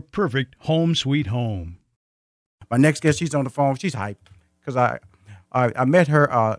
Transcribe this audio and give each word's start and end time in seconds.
perfect 0.00 0.54
home 0.60 0.94
sweet 0.94 1.28
home. 1.28 1.78
My 2.70 2.76
next 2.76 3.00
guest, 3.00 3.18
she's 3.18 3.34
on 3.34 3.44
the 3.44 3.50
phone. 3.50 3.76
She's 3.76 3.94
hyped 3.94 4.28
because 4.60 4.76
I, 4.76 4.98
I, 5.52 5.72
I 5.76 5.84
met 5.84 6.08
her. 6.08 6.32
Uh, 6.32 6.56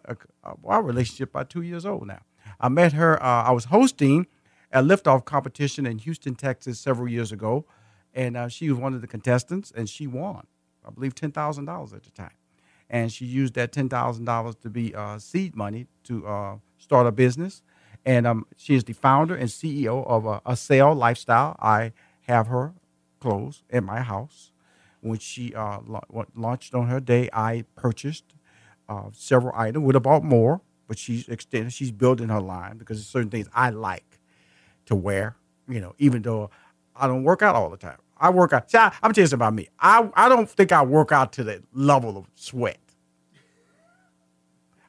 our 0.63 0.81
relationship 0.81 1.29
about 1.31 1.49
two 1.49 1.61
years 1.61 1.85
old 1.85 2.07
now. 2.07 2.21
I 2.59 2.69
met 2.69 2.93
her. 2.93 3.21
Uh, 3.21 3.43
I 3.43 3.51
was 3.51 3.65
hosting 3.65 4.27
a 4.71 4.81
liftoff 4.81 5.25
competition 5.25 5.85
in 5.85 5.99
Houston, 5.99 6.35
Texas, 6.35 6.79
several 6.79 7.07
years 7.07 7.31
ago, 7.31 7.65
and 8.13 8.35
uh, 8.35 8.47
she 8.47 8.69
was 8.69 8.79
one 8.79 8.93
of 8.93 9.01
the 9.01 9.07
contestants, 9.07 9.71
and 9.75 9.89
she 9.89 10.07
won. 10.07 10.47
I 10.85 10.91
believe 10.91 11.15
ten 11.15 11.31
thousand 11.31 11.65
dollars 11.65 11.93
at 11.93 12.03
the 12.03 12.11
time, 12.11 12.35
and 12.89 13.11
she 13.11 13.25
used 13.25 13.53
that 13.55 13.71
ten 13.71 13.89
thousand 13.89 14.25
dollars 14.25 14.55
to 14.57 14.69
be 14.69 14.95
uh, 14.95 15.19
seed 15.19 15.55
money 15.55 15.87
to 16.05 16.25
uh, 16.25 16.57
start 16.77 17.07
a 17.07 17.11
business. 17.11 17.61
And 18.05 18.25
um, 18.25 18.45
she 18.55 18.73
is 18.73 18.85
the 18.85 18.93
founder 18.93 19.35
and 19.35 19.49
CEO 19.49 20.07
of 20.07 20.25
uh, 20.25 20.39
Accel 20.45 20.95
Lifestyle. 20.95 21.57
I 21.59 21.91
have 22.21 22.47
her 22.47 22.73
clothes 23.19 23.63
at 23.69 23.83
my 23.83 24.01
house. 24.01 24.51
When 25.01 25.19
she 25.19 25.53
uh, 25.53 25.79
la- 25.85 26.25
launched 26.35 26.73
on 26.73 26.87
her 26.87 26.99
day, 26.99 27.29
I 27.31 27.65
purchased 27.75 28.25
uh, 28.89 29.09
several 29.13 29.53
items. 29.55 29.85
Would 29.85 29.95
have 29.95 30.03
bought 30.03 30.23
more, 30.23 30.61
but 30.87 30.97
she's 30.97 31.27
extended. 31.29 31.71
She's 31.71 31.91
building 31.91 32.29
her 32.29 32.41
line 32.41 32.77
because 32.77 32.97
there's 32.97 33.07
certain 33.07 33.29
things 33.29 33.47
I 33.53 33.69
like 33.69 34.19
to 34.87 34.95
wear. 34.95 35.35
You 35.69 35.81
know, 35.81 35.93
even 35.99 36.21
though 36.23 36.49
I 36.95 37.07
don't 37.07 37.23
work 37.23 37.41
out 37.41 37.55
all 37.55 37.69
the 37.69 37.77
time. 37.77 37.97
I 38.19 38.31
work 38.31 38.53
out. 38.53 38.71
See, 38.71 38.77
I, 38.77 38.91
I'm 39.03 39.13
telling 39.13 39.29
you 39.29 39.35
about 39.35 39.53
me. 39.53 39.67
I 39.79 40.09
I 40.15 40.29
don't 40.29 40.49
think 40.49 40.71
I 40.71 40.81
work 40.83 41.11
out 41.11 41.33
to 41.33 41.43
the 41.43 41.61
level 41.73 42.17
of 42.17 42.25
sweat. 42.35 42.79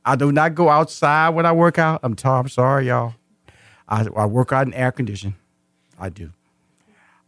I 0.04 0.16
do 0.16 0.32
not 0.32 0.54
go 0.54 0.70
outside 0.70 1.30
when 1.30 1.44
I 1.44 1.52
work 1.52 1.78
out. 1.78 2.00
I'm, 2.02 2.14
t- 2.14 2.26
I'm 2.26 2.48
sorry, 2.48 2.86
y'all. 2.86 3.14
I, 3.86 4.06
I 4.16 4.24
work 4.24 4.52
out 4.52 4.66
in 4.66 4.72
air 4.72 4.90
condition. 4.90 5.34
I 5.98 6.08
do. 6.08 6.32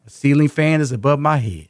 A 0.07 0.11
ceiling 0.11 0.49
fan 0.49 0.81
is 0.81 0.93
above 0.93 1.21
my 1.21 1.37
head. 1.37 1.69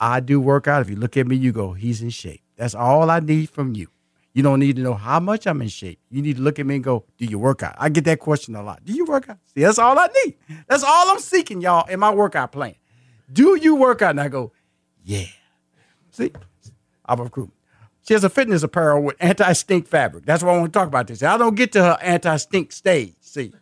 I 0.00 0.20
do 0.20 0.40
work 0.40 0.66
out. 0.66 0.82
If 0.82 0.90
you 0.90 0.96
look 0.96 1.16
at 1.16 1.26
me, 1.26 1.36
you 1.36 1.52
go, 1.52 1.72
he's 1.72 2.02
in 2.02 2.10
shape. 2.10 2.42
That's 2.56 2.74
all 2.74 3.10
I 3.10 3.20
need 3.20 3.50
from 3.50 3.74
you. 3.74 3.88
You 4.32 4.42
don't 4.42 4.58
need 4.58 4.76
to 4.76 4.82
know 4.82 4.94
how 4.94 5.20
much 5.20 5.46
I'm 5.46 5.62
in 5.62 5.68
shape. 5.68 6.00
You 6.10 6.20
need 6.20 6.36
to 6.36 6.42
look 6.42 6.58
at 6.58 6.66
me 6.66 6.74
and 6.76 6.84
go, 6.84 7.04
do 7.18 7.24
you 7.24 7.38
work 7.38 7.62
out? 7.62 7.76
I 7.78 7.88
get 7.88 8.04
that 8.06 8.18
question 8.18 8.56
a 8.56 8.62
lot. 8.62 8.84
Do 8.84 8.92
you 8.92 9.04
work 9.04 9.28
out? 9.28 9.38
See, 9.54 9.60
that's 9.60 9.78
all 9.78 9.96
I 9.96 10.08
need. 10.24 10.34
That's 10.68 10.82
all 10.82 11.10
I'm 11.10 11.20
seeking, 11.20 11.60
y'all, 11.60 11.88
in 11.88 12.00
my 12.00 12.12
workout 12.12 12.50
plan. 12.50 12.74
Do 13.32 13.56
you 13.60 13.76
work 13.76 14.02
out? 14.02 14.10
And 14.10 14.20
I 14.20 14.28
go, 14.28 14.52
yeah. 15.04 15.26
See, 16.10 16.32
I'm 17.06 17.20
a 17.20 17.24
recruit. 17.24 17.52
She 18.06 18.14
has 18.14 18.24
a 18.24 18.28
fitness 18.28 18.62
apparel 18.62 19.02
with 19.02 19.16
anti-stink 19.20 19.86
fabric. 19.86 20.26
That's 20.26 20.42
what 20.42 20.54
I 20.54 20.58
want 20.58 20.72
to 20.72 20.78
talk 20.78 20.88
about 20.88 21.06
this. 21.06 21.22
I 21.22 21.38
don't 21.38 21.54
get 21.54 21.72
to 21.72 21.82
her 21.82 21.98
anti-stink 22.02 22.72
stage. 22.72 23.14
See, 23.20 23.52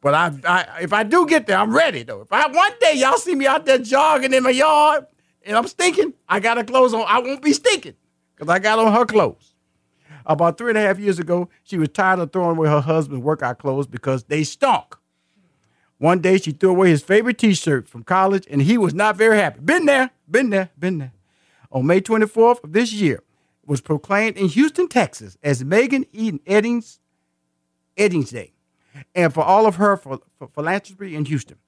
but 0.00 0.14
I, 0.14 0.32
I, 0.44 0.82
if 0.82 0.92
I 0.92 1.02
do 1.02 1.26
get 1.26 1.46
there, 1.46 1.58
I'm 1.58 1.74
ready 1.74 2.02
though. 2.02 2.20
If 2.20 2.32
I 2.32 2.46
one 2.48 2.72
day 2.80 2.94
y'all 2.94 3.18
see 3.18 3.34
me 3.34 3.46
out 3.46 3.66
there 3.66 3.78
jogging 3.78 4.32
in 4.32 4.42
my 4.42 4.50
yard 4.50 5.06
and 5.44 5.56
I'm 5.56 5.66
stinking, 5.66 6.14
I 6.28 6.40
got 6.40 6.56
her 6.56 6.64
clothes 6.64 6.94
on. 6.94 7.04
I 7.06 7.18
won't 7.18 7.42
be 7.42 7.52
stinking 7.52 7.94
because 8.34 8.48
I 8.48 8.58
got 8.58 8.78
on 8.78 8.92
her 8.92 9.04
clothes. 9.04 9.54
About 10.26 10.58
three 10.58 10.70
and 10.70 10.78
a 10.78 10.80
half 10.80 10.98
years 10.98 11.18
ago, 11.18 11.48
she 11.62 11.78
was 11.78 11.88
tired 11.90 12.18
of 12.18 12.32
throwing 12.32 12.56
away 12.56 12.68
her 12.68 12.80
husband's 12.80 13.24
workout 13.24 13.58
clothes 13.58 13.86
because 13.86 14.24
they 14.24 14.42
stunk. 14.44 14.96
One 15.98 16.20
day 16.20 16.38
she 16.38 16.50
threw 16.50 16.70
away 16.70 16.90
his 16.90 17.02
favorite 17.02 17.38
t-shirt 17.38 17.88
from 17.88 18.02
college 18.02 18.46
and 18.50 18.60
he 18.62 18.76
was 18.76 18.92
not 18.92 19.16
very 19.16 19.38
happy. 19.38 19.60
Been 19.60 19.86
there, 19.86 20.10
been 20.28 20.50
there, 20.50 20.70
been 20.78 20.98
there. 20.98 21.12
On 21.70 21.86
May 21.86 22.00
24th 22.00 22.64
of 22.64 22.72
this 22.72 22.92
year, 22.92 23.22
was 23.66 23.80
proclaimed 23.80 24.36
in 24.36 24.48
Houston, 24.48 24.88
Texas 24.88 25.36
as 25.42 25.64
Megan 25.64 26.06
Eden 26.12 26.40
Eddings, 26.46 26.98
Eddings 27.96 28.30
Day 28.30 28.52
and 29.14 29.32
for 29.32 29.42
all 29.42 29.66
of 29.66 29.76
her 29.76 29.96
for, 29.96 30.20
for 30.38 30.48
philanthropy 30.48 31.14
in 31.14 31.24
Houston. 31.26 31.58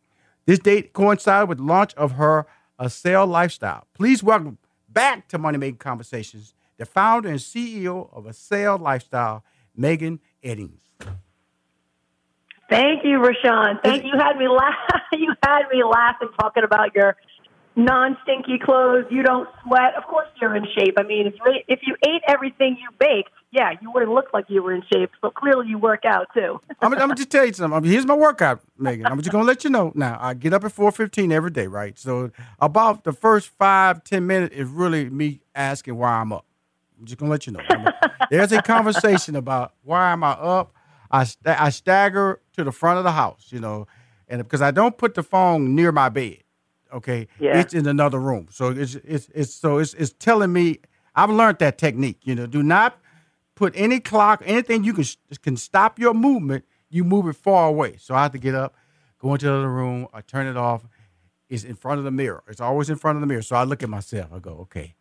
This 0.47 0.59
date 0.59 0.93
coincided 0.93 1.49
with 1.49 1.59
the 1.59 1.65
launch 1.65 1.95
of 1.95 2.13
her 2.13 2.47
Accel 2.81 3.29
Lifestyle. 3.29 3.87
Please 3.95 4.23
welcome 4.23 4.59
back 4.89 5.29
to 5.29 5.39
Money 5.39 5.59
Making 5.59 5.79
Conversations 5.79 6.55
the 6.79 6.87
founder 6.87 7.29
and 7.29 7.41
CEO 7.41 8.09
of 8.13 8.25
Accel 8.25 8.81
Lifestyle, 8.81 9.45
Megan 9.77 10.21
Eddings. 10.43 10.81
Thank 12.71 13.05
you, 13.05 13.19
Rushion. 13.19 13.81
Thank 13.83 14.05
you. 14.05 14.13
Had 14.17 14.37
me 14.37 14.47
laugh. 14.47 14.75
you 15.13 15.35
had 15.43 15.63
me 15.73 15.83
laughing 15.83 16.29
talking 16.39 16.65
about 16.65 16.95
your 16.95 17.17
non-stinky 17.79 18.59
clothes. 18.59 19.05
You 19.09 19.23
don't 19.23 19.49
sweat. 19.65 19.95
Of 19.97 20.05
course, 20.05 20.27
you're 20.41 20.55
in 20.57 20.67
shape. 20.77 20.95
I 20.99 21.05
mean, 21.05 21.27
if 21.29 21.35
you, 21.35 21.55
if 21.69 21.81
you 21.87 21.97
ate 22.07 22.23
everything 22.27 22.77
you 22.81 22.89
baked, 22.99 23.31
yeah, 23.51 23.71
you 23.81 23.91
wouldn't 23.91 24.13
look 24.13 24.27
like 24.35 24.47
you 24.49 24.63
were 24.63 24.75
in 24.75 24.83
shape. 24.93 25.11
But 25.23 25.35
clearly, 25.35 25.69
you 25.69 25.79
work 25.79 26.05
out 26.05 26.27
too. 26.35 26.61
I'm, 26.83 26.93
I'm 26.93 26.99
gonna 26.99 27.15
just 27.15 27.31
tell 27.31 27.47
you 27.47 27.53
something. 27.53 27.85
I 27.85 27.89
here's 27.89 28.05
my 28.05 28.15
workout, 28.15 28.61
Megan. 28.77 29.07
I'm 29.07 29.19
just 29.19 29.31
gonna 29.31 29.45
let 29.45 29.65
you 29.65 29.71
know. 29.71 29.93
Now, 29.95 30.19
I 30.21 30.35
get 30.35 30.53
up 30.53 30.65
at 30.65 30.73
4:15 30.73 31.33
every 31.33 31.51
day, 31.51 31.67
right? 31.67 31.99
So 31.99 32.31
about 32.61 33.05
the 33.05 33.13
first 33.13 33.49
five 33.49 34.05
ten 34.05 34.27
minutes 34.27 34.55
is 34.55 34.69
really 34.69 35.09
me 35.09 35.41
asking 35.55 35.97
why 35.97 36.11
I'm 36.11 36.33
up. 36.33 36.45
I'm 36.99 37.07
just 37.07 37.19
gonna 37.19 37.31
let 37.31 37.47
you 37.47 37.55
know. 37.55 37.61
There's 38.31 38.53
a 38.53 38.61
conversation 38.61 39.35
about 39.37 39.73
why 39.83 40.11
am 40.11 40.25
I 40.25 40.33
up. 40.33 40.75
I 41.11 41.25
st- 41.25 41.59
I 41.59 41.71
stagger 41.71 42.41
to 42.55 42.65
the 42.65 42.73
front 42.73 42.99
of 42.99 43.05
the 43.05 43.13
house, 43.13 43.47
you 43.51 43.61
know, 43.61 43.87
and 44.29 44.43
because 44.43 44.61
I 44.61 44.73
don't 44.73 44.99
put 44.99 45.15
the 45.15 45.23
phone 45.23 45.75
near 45.75 45.91
my 45.91 46.11
bed, 46.11 46.39
okay, 46.93 47.29
yeah. 47.39 47.59
it's 47.61 47.75
in 47.75 47.87
another 47.87 48.19
room. 48.19 48.49
So 48.51 48.71
it's 48.71 48.95
it's 48.97 49.29
it's 49.35 49.55
so 49.55 49.79
it's 49.79 49.95
it's 49.95 50.13
telling 50.13 50.53
me 50.53 50.81
I've 51.15 51.31
learned 51.31 51.59
that 51.59 51.79
technique. 51.79 52.21
You 52.23 52.35
know, 52.35 52.47
do 52.47 52.63
not 52.63 52.99
put 53.55 53.73
any 53.77 53.99
clock, 54.01 54.43
anything 54.47 54.85
you 54.85 54.93
can 54.95 55.05
can 55.43 55.57
stop 55.57 55.99
your 55.99 56.15
movement. 56.15 56.65
You 56.91 57.05
move 57.05 57.27
it 57.29 57.37
far 57.37 57.69
away. 57.69 57.97
So 57.99 58.15
I 58.15 58.23
have 58.23 58.33
to 58.33 58.39
get 58.39 58.55
up, 58.55 58.75
go 59.19 59.35
into 59.35 59.47
the 59.47 59.55
other 59.55 59.71
room, 59.71 60.07
I 60.15 60.21
turn 60.21 60.47
it 60.47 60.57
off. 60.57 60.87
It's 61.49 61.65
in 61.65 61.75
front 61.75 61.99
of 61.99 62.05
the 62.05 62.11
mirror. 62.11 62.45
It's 62.49 62.61
always 62.61 62.89
in 62.91 62.97
front 62.97 63.17
of 63.17 63.21
the 63.21 63.27
mirror. 63.27 63.43
So 63.43 63.57
I 63.57 63.65
look 63.65 63.83
at 63.83 63.89
myself. 63.89 64.33
I 64.33 64.39
go, 64.39 64.53
okay, 64.63 64.95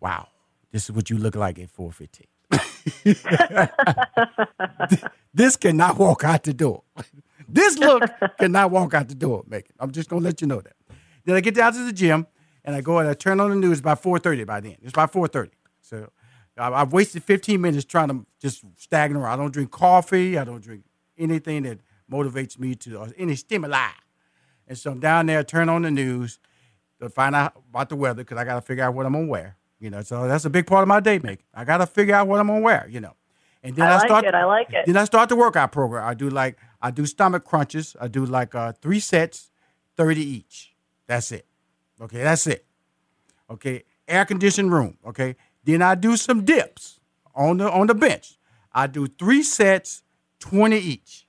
wow, 0.00 0.28
this 0.72 0.84
is 0.84 0.92
what 0.92 1.10
you 1.10 1.16
look 1.16 1.36
like 1.36 1.58
at 1.58 1.70
four 1.70 1.90
fifteen. 1.90 2.26
this 5.34 5.56
cannot 5.56 5.96
walk 5.98 6.22
out 6.24 6.44
the 6.44 6.54
door. 6.54 6.82
this 7.48 7.78
look 7.78 8.02
cannot 8.38 8.70
walk 8.70 8.94
out 8.94 9.08
the 9.08 9.14
door, 9.14 9.42
Megan. 9.48 9.72
I'm 9.80 9.90
just 9.90 10.08
gonna 10.08 10.24
let 10.24 10.40
you 10.40 10.46
know 10.46 10.60
that. 10.60 10.75
Then 11.26 11.36
I 11.36 11.40
get 11.40 11.54
down 11.54 11.74
to 11.74 11.84
the 11.84 11.92
gym 11.92 12.26
and 12.64 12.74
I 12.74 12.80
go 12.80 12.98
and 12.98 13.08
I 13.08 13.14
turn 13.14 13.40
on 13.40 13.50
the 13.50 13.56
news 13.56 13.82
by 13.82 13.94
4:30 13.94 14.46
by 14.46 14.60
then. 14.60 14.76
It's 14.82 14.92
by 14.92 15.06
4:30. 15.06 15.50
So 15.82 16.10
I've 16.56 16.92
wasted 16.92 17.22
15 17.22 17.60
minutes 17.60 17.84
trying 17.84 18.08
to 18.08 18.24
just 18.40 18.64
stagnate 18.76 19.20
around. 19.20 19.38
I 19.38 19.42
don't 19.42 19.52
drink 19.52 19.70
coffee. 19.70 20.38
I 20.38 20.44
don't 20.44 20.62
drink 20.62 20.84
anything 21.18 21.64
that 21.64 21.80
motivates 22.10 22.58
me 22.58 22.74
to 22.76 22.96
or 22.96 23.08
any 23.18 23.36
stimuli. 23.36 23.88
And 24.66 24.78
so 24.78 24.92
I'm 24.92 25.00
down 25.00 25.26
there, 25.26 25.44
turn 25.44 25.68
on 25.68 25.82
the 25.82 25.90
news, 25.90 26.38
to 27.00 27.08
find 27.10 27.34
out 27.34 27.52
about 27.70 27.88
the 27.88 27.96
weather 27.96 28.24
because 28.24 28.38
I 28.38 28.44
got 28.44 28.54
to 28.54 28.60
figure 28.62 28.84
out 28.84 28.94
what 28.94 29.06
I'm 29.06 29.12
gonna 29.12 29.26
wear. 29.26 29.56
You 29.78 29.90
know, 29.90 30.00
so 30.00 30.26
that's 30.26 30.46
a 30.46 30.50
big 30.50 30.66
part 30.66 30.82
of 30.82 30.88
my 30.88 31.00
day 31.00 31.18
making. 31.22 31.44
I 31.52 31.64
got 31.64 31.78
to 31.78 31.86
figure 31.86 32.14
out 32.14 32.26
what 32.26 32.40
I'm 32.40 32.46
gonna 32.46 32.60
wear. 32.60 32.86
You 32.88 33.00
know, 33.00 33.14
and 33.62 33.76
then 33.76 33.86
I 33.86 33.92
I, 33.92 33.96
like 33.96 34.06
start. 34.06 34.24
it, 34.24 34.34
I 34.34 34.44
like 34.44 34.72
it. 34.72 34.86
Then 34.86 34.96
I 34.96 35.04
start 35.04 35.28
the 35.28 35.36
workout 35.36 35.72
program. 35.72 36.06
I 36.06 36.14
do 36.14 36.30
like 36.30 36.56
I 36.80 36.90
do 36.90 37.04
stomach 37.04 37.44
crunches. 37.44 37.94
I 38.00 38.08
do 38.08 38.24
like 38.24 38.54
uh, 38.54 38.72
three 38.72 39.00
sets, 39.00 39.50
thirty 39.96 40.22
each. 40.22 40.74
That's 41.06 41.32
it. 41.32 41.46
Okay, 42.00 42.22
that's 42.22 42.46
it. 42.46 42.64
Okay, 43.50 43.84
air 44.08 44.24
conditioned 44.24 44.72
room. 44.72 44.98
Okay, 45.06 45.36
then 45.64 45.82
I 45.82 45.94
do 45.94 46.16
some 46.16 46.44
dips 46.44 47.00
on 47.34 47.58
the 47.58 47.70
on 47.70 47.86
the 47.86 47.94
bench. 47.94 48.38
I 48.72 48.86
do 48.86 49.06
three 49.06 49.42
sets, 49.42 50.02
twenty 50.40 50.78
each. 50.78 51.26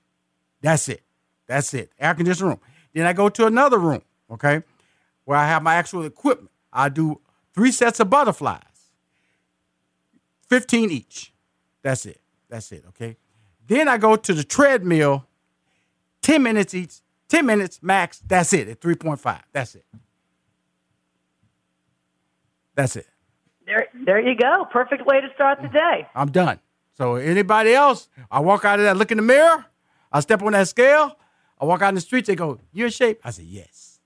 That's 0.60 0.88
it. 0.88 1.02
That's 1.46 1.72
it. 1.74 1.92
Air 1.98 2.14
conditioned 2.14 2.48
room. 2.48 2.60
Then 2.92 3.06
I 3.06 3.12
go 3.12 3.28
to 3.28 3.46
another 3.46 3.78
room. 3.78 4.02
Okay, 4.30 4.62
where 5.24 5.38
I 5.38 5.46
have 5.46 5.62
my 5.62 5.74
actual 5.74 6.04
equipment. 6.04 6.50
I 6.72 6.88
do 6.88 7.20
three 7.54 7.72
sets 7.72 8.00
of 8.00 8.10
butterflies, 8.10 8.90
fifteen 10.48 10.90
each. 10.90 11.32
That's 11.82 12.04
it. 12.06 12.20
That's 12.48 12.72
it. 12.72 12.84
Okay. 12.88 13.16
Then 13.66 13.86
I 13.86 13.98
go 13.98 14.16
to 14.16 14.34
the 14.34 14.44
treadmill, 14.44 15.26
ten 16.22 16.42
minutes 16.42 16.74
each. 16.74 16.96
Ten 17.28 17.46
minutes 17.46 17.80
max. 17.82 18.20
That's 18.26 18.52
it. 18.52 18.68
At 18.68 18.80
three 18.80 18.94
point 18.94 19.20
five. 19.20 19.42
That's 19.52 19.74
it. 19.74 19.84
That's 22.74 22.96
it. 22.96 23.06
There, 23.66 23.86
there 23.92 24.20
you 24.20 24.34
go. 24.34 24.64
Perfect 24.72 25.04
way 25.04 25.20
to 25.20 25.28
start 25.34 25.60
the 25.60 25.68
day. 25.68 26.06
I'm 26.14 26.30
done. 26.30 26.58
So 26.96 27.16
anybody 27.16 27.74
else, 27.74 28.08
I 28.30 28.40
walk 28.40 28.64
out 28.64 28.78
of 28.78 28.84
that, 28.84 28.96
look 28.96 29.10
in 29.10 29.18
the 29.18 29.22
mirror, 29.22 29.66
I 30.10 30.20
step 30.20 30.42
on 30.42 30.52
that 30.52 30.68
scale, 30.68 31.16
I 31.60 31.64
walk 31.64 31.82
out 31.82 31.90
in 31.90 31.94
the 31.94 32.00
streets, 32.00 32.26
they 32.28 32.34
go, 32.34 32.58
You 32.72 32.86
in 32.86 32.90
shape? 32.90 33.20
I 33.24 33.30
say, 33.30 33.42
Yes. 33.44 34.00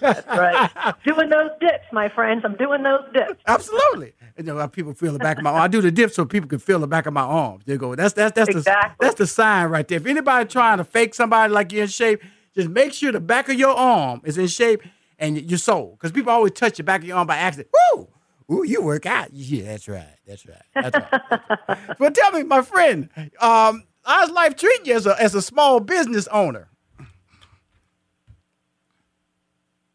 That's 0.00 0.26
right. 0.26 0.94
doing 1.04 1.28
those 1.30 1.50
dips, 1.60 1.84
my 1.92 2.08
friends. 2.08 2.42
I'm 2.44 2.56
doing 2.56 2.82
those 2.82 3.04
dips. 3.12 3.40
Absolutely. 3.46 4.12
You 4.40 4.46
know, 4.46 4.68
people 4.68 4.94
feel 4.94 5.12
the 5.12 5.18
back 5.18 5.36
of 5.36 5.44
my 5.44 5.50
arm. 5.50 5.60
I 5.60 5.68
do 5.68 5.82
the 5.82 5.90
dip 5.90 6.12
so 6.12 6.24
people 6.24 6.48
can 6.48 6.60
feel 6.60 6.78
the 6.78 6.86
back 6.86 7.04
of 7.04 7.12
my 7.12 7.20
arms. 7.20 7.64
They 7.66 7.76
go, 7.76 7.94
that's 7.94 8.14
that's 8.14 8.32
that's 8.32 8.54
the 8.54 8.92
that's 8.98 9.16
the 9.16 9.26
sign 9.26 9.68
right 9.68 9.86
there. 9.86 9.98
If 9.98 10.06
anybody 10.06 10.48
trying 10.48 10.78
to 10.78 10.84
fake 10.84 11.14
somebody 11.14 11.52
like 11.52 11.72
you're 11.72 11.82
in 11.82 11.88
shape, 11.88 12.22
just 12.54 12.70
make 12.70 12.94
sure 12.94 13.12
the 13.12 13.20
back 13.20 13.50
of 13.50 13.56
your 13.56 13.76
arm 13.76 14.22
is 14.24 14.38
in 14.38 14.46
shape 14.46 14.80
and 15.18 15.38
your 15.38 15.58
soul. 15.58 15.90
Because 15.98 16.10
people 16.10 16.32
always 16.32 16.52
touch 16.52 16.78
the 16.78 16.82
back 16.82 17.02
of 17.02 17.06
your 17.06 17.18
arm 17.18 17.26
by 17.26 17.36
accident. 17.36 17.68
Woo! 17.94 18.08
Ooh, 18.50 18.64
you 18.64 18.80
work 18.80 19.04
out. 19.04 19.28
Yeah, 19.30 19.66
that's 19.66 19.86
right. 19.86 20.16
That's 20.26 20.46
right. 20.46 20.62
That's 20.74 20.96
right. 20.96 21.22
That's 21.68 21.68
right. 21.68 21.78
but 21.98 22.14
tell 22.14 22.32
me, 22.32 22.42
my 22.42 22.62
friend, 22.62 23.10
um, 23.40 23.84
how's 24.06 24.30
life 24.30 24.56
treating 24.56 24.86
you 24.86 24.94
as 24.94 25.06
a 25.06 25.20
as 25.20 25.34
a 25.34 25.42
small 25.42 25.80
business 25.80 26.26
owner? 26.28 26.69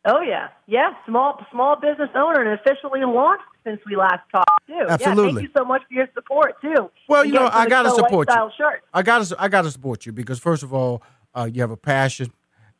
Oh 0.06 0.22
yeah, 0.22 0.50
yeah. 0.68 0.94
Small 1.08 1.44
small 1.52 1.76
business 1.76 2.10
owner 2.16 2.42
and 2.42 2.60
officially 2.60 3.02
launched 3.02 3.44
since 3.64 3.82
we 3.88 3.96
last 3.96 4.22
talked 4.32 4.68
too. 4.68 4.74
Yeah, 4.74 4.86
Absolutely. 4.90 5.42
thank 5.42 5.48
you 5.48 5.50
so 5.58 5.66
much 5.66 5.82
for 5.88 5.94
your 5.96 6.08
support 6.14 6.62
too. 6.62 6.92
Well, 7.10 7.22
And 7.24 7.34
you 7.34 7.36
know, 7.40 7.50
I 7.52 7.68
gotta 7.68 7.90
support 7.90 8.30
you. 8.30 8.50
Shirts. 8.58 8.86
I 8.94 9.02
gotta, 9.02 9.36
I 9.40 9.48
gotta 9.48 9.72
support 9.72 10.06
you 10.06 10.12
because 10.12 10.40
first 10.40 10.62
of 10.62 10.74
all, 10.74 11.02
uh, 11.34 11.50
you 11.52 11.62
have 11.62 11.72
a 11.72 11.78
passion. 11.78 12.32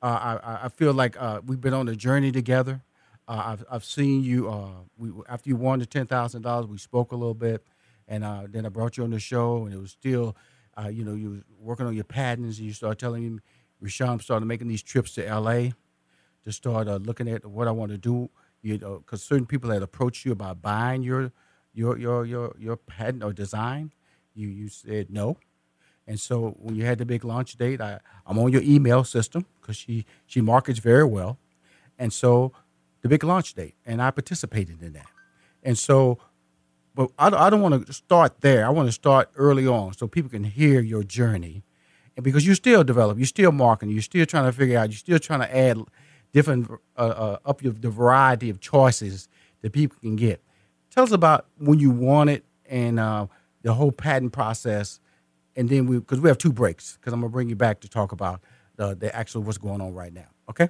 Uh, 0.02 0.38
I- 0.44 0.66
I, 0.66 0.70
feel 0.70 0.94
like 0.94 1.20
uh, 1.20 1.42
we've 1.44 1.62
been 1.62 1.74
on 1.74 1.88
a 1.88 1.96
journey 1.96 2.32
together. 2.32 2.84
Uh, 3.28 3.44
I've, 3.58 3.66
I've 3.72 3.86
seen 3.86 4.24
you. 4.24 4.50
Uh, 4.50 4.70
we 4.98 5.12
after 5.28 5.50
you 5.50 5.56
won 5.56 5.80
the 5.80 5.88
ten 5.88 6.06
thousand 6.06 6.44
dollars, 6.44 6.68
we 6.68 6.78
spoke 6.78 7.12
a 7.12 7.16
little 7.16 7.34
bit, 7.34 7.66
and 8.08 8.24
uh, 8.24 8.44
then 8.48 8.68
I 8.68 8.70
brought 8.70 8.98
you 8.98 9.04
on 9.04 9.10
the 9.10 9.20
show, 9.20 9.66
and 9.66 9.74
it 9.74 9.80
was 9.80 9.90
still, 9.92 10.36
uh, 10.78 10.90
you 10.90 11.04
know, 11.04 11.16
you 11.16 11.30
were 11.32 11.44
working 11.60 11.88
on 11.88 11.96
your 11.96 12.04
patents, 12.04 12.60
and 12.60 12.68
you 12.68 12.74
started 12.74 13.00
telling 13.00 13.36
me, 13.36 13.40
Rushion 13.82 14.20
started 14.20 14.46
making 14.46 14.68
these 14.68 14.84
trips 14.84 15.16
to 15.16 15.26
L.A. 15.28 15.74
to 16.46 16.52
start 16.52 16.88
uh, 16.88 16.96
looking 16.98 17.28
at 17.28 17.46
what 17.46 17.68
I 17.68 17.72
want 17.72 17.92
to 17.92 17.98
do. 17.98 18.30
You 18.62 18.80
know, 18.80 18.98
because 19.00 19.22
certain 19.22 19.46
people 19.46 19.70
had 19.70 19.84
approached 19.84 20.26
you 20.26 20.32
about 20.32 20.62
buying 20.62 21.04
your 21.04 21.32
your 21.74 21.98
your 21.98 22.26
your 22.26 22.56
your 22.58 22.78
patent 22.78 23.24
or 23.24 23.34
design, 23.34 23.92
you 24.34 24.48
you 24.48 24.70
said 24.70 25.10
no. 25.10 25.38
And 26.08 26.20
so 26.20 26.56
when 26.60 26.76
you 26.76 26.86
had 26.86 27.00
the 27.00 27.06
big 27.06 27.24
launch 27.24 27.58
date, 27.58 27.82
I, 27.82 28.00
I'm 28.28 28.38
on 28.38 28.52
your 28.52 28.62
email 28.62 29.04
system 29.04 29.46
because 29.60 29.76
she 29.76 30.06
she 30.26 30.42
markets 30.42 30.80
very 30.80 31.04
well. 31.04 31.38
And 31.98 32.14
so 32.14 32.52
the 33.02 33.10
big 33.10 33.24
launch 33.24 33.54
date, 33.54 33.76
and 33.86 34.02
I 34.02 34.12
participated 34.12 34.82
in 34.82 34.94
that. 34.94 35.08
And 35.64 35.78
so, 35.78 36.20
but 36.94 37.12
I, 37.18 37.28
I 37.28 37.50
don't 37.50 37.62
want 37.62 37.86
to 37.86 37.94
start 37.94 38.42
there. 38.42 38.66
I 38.66 38.70
want 38.70 38.88
to 38.88 38.92
start 38.92 39.30
early 39.36 39.68
on 39.68 39.94
so 39.94 40.08
people 40.08 40.30
can 40.30 40.44
hear 40.44 40.82
your 40.82 41.04
journey. 41.04 41.64
And 42.16 42.24
because 42.24 42.46
you're 42.46 42.56
still 42.56 42.84
developing, 42.84 43.20
you're 43.20 43.28
still 43.28 43.52
marketing, 43.52 43.94
you're 43.94 44.02
still 44.02 44.26
trying 44.26 44.46
to 44.46 44.52
figure 44.54 44.78
out, 44.80 44.90
you're 44.90 44.98
still 44.98 45.20
trying 45.20 45.42
to 45.42 45.56
add 45.56 45.78
different, 46.36 46.70
uh, 46.98 47.00
uh, 47.00 47.38
up 47.46 47.64
your, 47.64 47.72
the 47.72 47.90
variety 47.90 48.50
of 48.50 48.60
choices 48.60 49.30
that 49.62 49.72
people 49.72 49.98
can 50.02 50.18
get. 50.18 50.44
Tell 50.92 51.06
us 51.06 51.12
about 51.12 51.48
when 51.58 51.80
you 51.80 51.90
want 51.90 52.30
it 52.30 52.44
and 52.70 53.00
uh, 53.00 53.28
the 53.62 53.74
whole 53.74 53.92
patent 53.92 54.34
process 54.34 55.00
and 55.56 55.70
then 55.70 55.88
we 55.88 55.98
because 55.98 56.20
we 56.20 56.30
have 56.30 56.38
two 56.38 56.52
breaks 56.52 56.98
because 56.98 57.14
I'm 57.14 57.22
gonna 57.22 57.32
bring 57.32 57.50
you 57.50 57.56
back 57.56 57.80
to 57.82 57.90
talk 57.90 58.12
about 58.12 58.42
the 58.76 58.96
the 58.96 59.16
actual 59.16 59.42
what's 59.44 59.58
going 59.58 59.82
on 59.82 59.94
right 59.94 60.14
now. 60.14 60.28
Okay, 60.50 60.68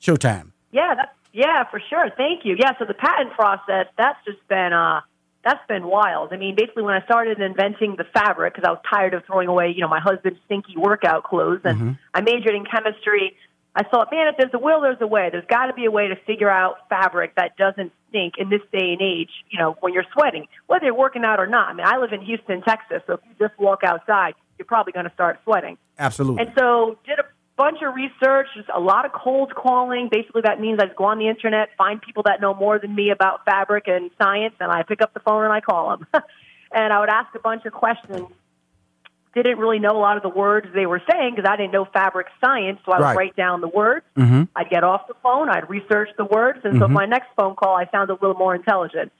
showtime. 0.00 0.52
Yeah, 0.72 0.94
that's 0.94 1.12
yeah, 1.32 1.64
for 1.70 1.80
sure. 1.90 2.08
Thank 2.16 2.44
you. 2.44 2.56
Yeah, 2.58 2.72
so 2.78 2.84
the 2.86 2.94
patent 2.94 3.32
process 3.34 3.86
that's 3.96 4.18
just 4.24 4.46
been 4.48 4.72
uh 4.72 5.02
that's 5.44 5.64
been 5.68 5.86
wild. 5.86 6.32
I 6.32 6.36
mean, 6.36 6.56
basically 6.56 6.82
when 6.82 6.94
I 6.94 7.04
started 7.04 7.40
inventing 7.40 7.96
the 7.96 8.04
fabric 8.12 8.54
because 8.54 8.66
I 8.66 8.72
was 8.72 8.80
tired 8.88 9.14
of 9.14 9.24
throwing 9.24 9.48
away, 9.48 9.72
you 9.74 9.80
know, 9.80 9.88
my 9.88 10.00
husband's 10.00 10.40
stinky 10.46 10.76
workout 10.76 11.24
clothes 11.24 11.60
and 11.64 11.96
I 12.12 12.20
majored 12.20 12.54
in 12.54 12.64
chemistry. 12.64 13.36
I 13.78 13.84
thought, 13.84 14.08
man, 14.10 14.26
if 14.26 14.34
there's 14.36 14.50
a 14.52 14.58
will, 14.58 14.80
there's 14.80 15.00
a 15.00 15.06
way. 15.06 15.28
There's 15.30 15.46
got 15.46 15.66
to 15.66 15.72
be 15.72 15.84
a 15.84 15.90
way 15.90 16.08
to 16.08 16.16
figure 16.26 16.50
out 16.50 16.88
fabric 16.88 17.36
that 17.36 17.56
doesn't 17.56 17.92
stink 18.08 18.34
in 18.36 18.50
this 18.50 18.60
day 18.72 18.90
and 18.90 19.00
age, 19.00 19.30
you 19.50 19.58
know, 19.60 19.76
when 19.78 19.92
you're 19.92 20.06
sweating, 20.12 20.48
whether 20.66 20.86
you're 20.86 20.98
working 20.98 21.22
out 21.24 21.38
or 21.38 21.46
not. 21.46 21.68
I 21.68 21.72
mean, 21.74 21.86
I 21.86 21.96
live 21.98 22.12
in 22.12 22.20
Houston, 22.22 22.60
Texas, 22.62 23.02
so 23.06 23.14
if 23.14 23.20
you 23.24 23.46
just 23.46 23.56
walk 23.56 23.84
outside, 23.84 24.34
you're 24.58 24.66
probably 24.66 24.92
going 24.92 25.06
to 25.06 25.12
start 25.12 25.38
sweating. 25.44 25.78
Absolutely. 25.96 26.42
And 26.42 26.52
so 26.58 26.98
did 27.06 27.20
a 27.20 27.24
bunch 27.56 27.78
of 27.86 27.94
research, 27.94 28.48
just 28.56 28.68
a 28.74 28.80
lot 28.80 29.04
of 29.04 29.12
cold 29.12 29.54
calling. 29.54 30.08
Basically, 30.10 30.42
that 30.42 30.60
means 30.60 30.80
I 30.82 30.86
just 30.86 30.96
go 30.96 31.04
on 31.04 31.20
the 31.20 31.28
internet, 31.28 31.68
find 31.78 32.02
people 32.02 32.24
that 32.24 32.40
know 32.40 32.54
more 32.54 32.80
than 32.80 32.96
me 32.96 33.10
about 33.10 33.44
fabric 33.44 33.84
and 33.86 34.10
science, 34.20 34.54
and 34.58 34.72
I 34.72 34.82
pick 34.82 35.02
up 35.02 35.14
the 35.14 35.20
phone 35.20 35.44
and 35.44 35.52
I 35.52 35.60
call 35.60 35.90
them. 35.90 36.06
and 36.72 36.92
I 36.92 36.98
would 36.98 37.10
ask 37.10 37.32
a 37.36 37.38
bunch 37.38 37.64
of 37.64 37.72
questions. 37.72 38.26
Didn't 39.42 39.58
really 39.58 39.78
know 39.78 39.92
a 39.96 40.00
lot 40.00 40.16
of 40.16 40.22
the 40.22 40.28
words 40.28 40.66
they 40.74 40.86
were 40.86 41.02
saying 41.10 41.34
because 41.36 41.48
I 41.48 41.56
didn't 41.56 41.72
know 41.72 41.84
fabric 41.84 42.26
science, 42.40 42.80
so 42.84 42.92
I 42.92 42.98
would 42.98 43.04
Right. 43.04 43.16
write 43.16 43.36
down 43.36 43.60
the 43.60 43.68
words. 43.68 44.04
mm-hmm. 44.16 44.42
I'd 44.56 44.68
get 44.70 44.84
off 44.84 45.06
the 45.08 45.14
phone, 45.22 45.48
I'd 45.48 45.68
research 45.70 46.08
the 46.16 46.24
words, 46.24 46.60
and 46.64 46.78
so 46.80 46.88
my 46.88 47.06
next 47.06 47.28
phone 47.36 47.54
call, 47.54 47.76
I 47.76 47.86
sounded 47.92 48.14
a 48.14 48.18
little 48.20 48.36
more 48.36 48.54
intelligent. 48.54 49.12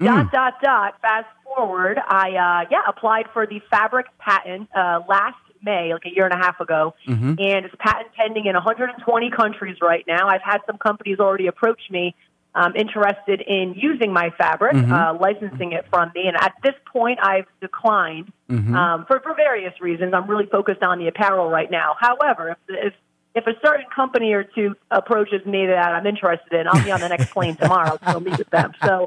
Dot 0.00 0.32
dot 0.32 0.54
dot. 0.62 0.94
Fast 1.00 1.26
forward, 1.44 1.98
I 2.06 2.30
uh, 2.30 2.68
yeah 2.70 2.82
applied 2.88 3.26
for 3.32 3.46
the 3.46 3.60
fabric 3.70 4.06
patent 4.18 4.68
uh, 4.76 5.00
last 5.08 5.36
May, 5.62 5.92
like 5.94 6.04
a 6.04 6.10
year 6.14 6.24
and 6.26 6.34
a 6.34 6.36
half 6.36 6.60
ago, 6.60 6.94
and 7.38 7.64
it's 7.64 7.74
patent 7.78 8.08
pending 8.14 8.46
in 8.46 8.54
120 8.54 9.30
countries 9.30 9.76
right 9.80 10.04
now. 10.06 10.28
I've 10.28 10.42
had 10.42 10.58
some 10.66 10.76
companies 10.78 11.18
already 11.20 11.46
approach 11.46 11.80
me. 11.90 12.14
Um, 12.56 12.76
interested 12.76 13.40
in 13.40 13.74
using 13.74 14.12
my 14.12 14.30
fabric, 14.38 14.76
uh, 14.76 15.16
licensing 15.20 15.72
it 15.72 15.86
from 15.90 16.12
me, 16.14 16.28
and 16.28 16.36
at 16.36 16.54
this 16.62 16.74
point, 16.92 17.18
I've 17.20 17.46
declined 17.60 18.32
um, 18.76 19.06
for 19.06 19.18
for 19.20 19.34
various 19.34 19.72
reasons. 19.80 20.14
I'm 20.14 20.30
really 20.30 20.46
focused 20.46 20.82
on 20.82 21.00
the 21.00 21.08
apparel 21.08 21.50
right 21.50 21.68
now. 21.68 21.96
However, 21.98 22.50
if 22.50 22.58
if 22.68 22.94
if 23.34 23.46
a 23.48 23.54
certain 23.64 23.86
company 23.94 24.32
or 24.32 24.44
two 24.44 24.76
approaches 24.90 25.44
me 25.44 25.66
that 25.66 25.92
I'm 25.92 26.06
interested 26.06 26.52
in, 26.52 26.68
I'll 26.68 26.82
be 26.84 26.92
on 26.92 27.00
the 27.00 27.08
next 27.08 27.32
plane 27.32 27.56
tomorrow 27.56 27.96
to 27.96 28.20
meet 28.20 28.38
with 28.38 28.50
them. 28.50 28.72
So, 28.84 29.06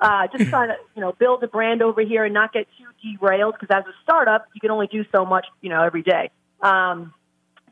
uh, 0.00 0.26
just 0.36 0.50
trying 0.50 0.70
to 0.70 0.76
you 0.96 1.00
know 1.00 1.12
build 1.12 1.44
a 1.44 1.48
brand 1.48 1.82
over 1.82 2.00
here 2.00 2.24
and 2.24 2.34
not 2.34 2.52
get 2.52 2.66
too 2.76 3.18
derailed 3.18 3.54
because 3.58 3.74
as 3.74 3.84
a 3.86 3.94
startup, 4.02 4.46
you 4.54 4.60
can 4.60 4.70
only 4.70 4.88
do 4.88 5.04
so 5.14 5.24
much 5.24 5.46
you 5.60 5.70
know 5.70 5.82
every 5.82 6.02
day. 6.02 6.30
Um, 6.60 7.14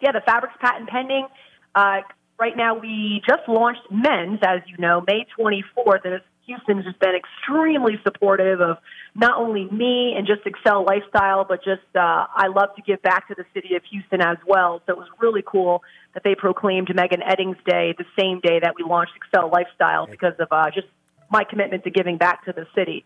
yeah, 0.01 0.13
the 0.13 0.21
fabric's 0.21 0.57
patent 0.61 0.89
pending. 0.89 1.27
Uh, 1.75 2.03
right 2.39 2.57
now, 2.57 2.79
we 2.79 3.23
just 3.27 3.49
launched 3.49 3.83
men's, 3.91 4.41
as 4.43 4.61
you 4.67 4.77
know, 4.79 5.03
May 5.07 5.27
24th, 5.39 6.05
and 6.05 6.21
Houston's 6.47 6.85
just 6.85 6.99
been 7.01 7.15
extremely 7.15 8.01
supportive 8.05 8.61
of 8.61 8.79
not 9.15 9.39
only 9.39 9.65
me 9.65 10.15
and 10.17 10.27
just 10.27 10.43
Accel 10.45 10.87
lifestyle, 10.87 11.45
but 11.45 11.65
just 11.65 11.83
uh, 11.95 12.27
I 12.33 12.47
love 12.49 12.75
to 12.77 12.83
give 12.83 13.03
back 13.03 13.29
to 13.29 13.35
the 13.35 13.45
city 13.53 13.75
of 13.75 13.83
Houston 13.91 14.21
as 14.21 14.37
well. 14.47 14.81
So 14.87 14.93
it 14.93 14.99
was 14.99 15.09
really 15.21 15.43
cool 15.45 15.83
that 16.15 16.23
they 16.23 16.35
proclaimed 16.35 16.95
Megan 16.95 17.21
Eddings 17.21 17.63
Day 17.65 17.95
the 17.99 18.05
same 18.19 18.41
day 18.41 18.61
that 18.61 18.75
we 18.77 18.85
launched 18.85 19.13
Accel 19.21 19.53
Lifestyle 19.53 20.07
because 20.07 20.35
of 20.39 20.49
uh, 20.51 20.71
just 20.73 20.87
my 21.31 21.43
commitment 21.43 21.85
to 21.85 21.91
giving 21.91 22.17
back 22.17 22.45
to 22.45 22.53
the 22.53 22.67
city. 22.75 23.05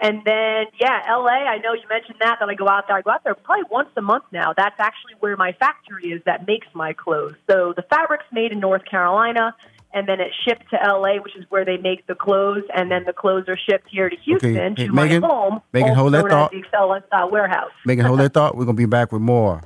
And 0.00 0.22
then, 0.24 0.66
yeah, 0.80 1.02
LA, 1.10 1.44
I 1.48 1.58
know 1.58 1.72
you 1.72 1.82
mentioned 1.88 2.18
that, 2.20 2.36
that 2.38 2.48
I 2.48 2.54
go 2.54 2.68
out 2.68 2.86
there. 2.86 2.96
I 2.96 3.02
go 3.02 3.10
out 3.10 3.24
there 3.24 3.34
probably 3.34 3.64
once 3.68 3.88
a 3.96 4.02
month 4.02 4.24
now. 4.32 4.52
That's 4.56 4.78
actually 4.78 5.14
where 5.18 5.36
my 5.36 5.52
factory 5.58 6.10
is 6.12 6.22
that 6.24 6.46
makes 6.46 6.68
my 6.72 6.92
clothes. 6.92 7.34
So 7.50 7.72
the 7.74 7.82
fabric's 7.82 8.26
made 8.30 8.52
in 8.52 8.60
North 8.60 8.84
Carolina, 8.84 9.56
and 9.92 10.08
then 10.08 10.20
it's 10.20 10.34
shipped 10.46 10.70
to 10.70 10.76
LA, 10.76 11.20
which 11.20 11.34
is 11.36 11.44
where 11.48 11.64
they 11.64 11.78
make 11.78 12.06
the 12.06 12.14
clothes, 12.14 12.62
and 12.72 12.92
then 12.92 13.04
the 13.06 13.12
clothes 13.12 13.48
are 13.48 13.58
shipped 13.68 13.88
here 13.90 14.08
to 14.08 14.16
Houston 14.24 14.76
Hey, 14.76 14.86
to 14.86 14.92
Megan, 14.92 15.22
my 15.22 15.28
home, 15.28 15.62
Megan, 15.72 15.90
also 15.90 16.00
hold 16.00 16.14
that 16.14 16.20
known 16.20 16.30
thought. 16.30 16.50
the 16.52 16.62
Accel 16.62 16.88
Lifestyle 16.88 17.24
uh, 17.24 17.28
Warehouse. 17.28 17.70
Megan, 17.84 18.04
hold 18.04 18.20
that 18.20 18.32
thought. 18.34 18.56
We're 18.56 18.66
gonna 18.66 18.76
be 18.76 18.86
back 18.86 19.10
with 19.10 19.22
more. 19.22 19.62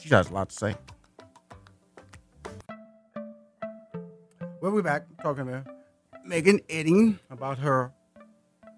She 0.00 0.08
has 0.08 0.30
a 0.30 0.34
lot 0.34 0.48
to 0.48 0.54
say. 0.56 0.74
Well, 4.60 4.72
we're 4.72 4.82
back 4.82 5.04
talking 5.22 5.46
to 5.46 5.64
Megan 6.24 6.58
Edding 6.68 7.20
about 7.30 7.58
her 7.58 7.92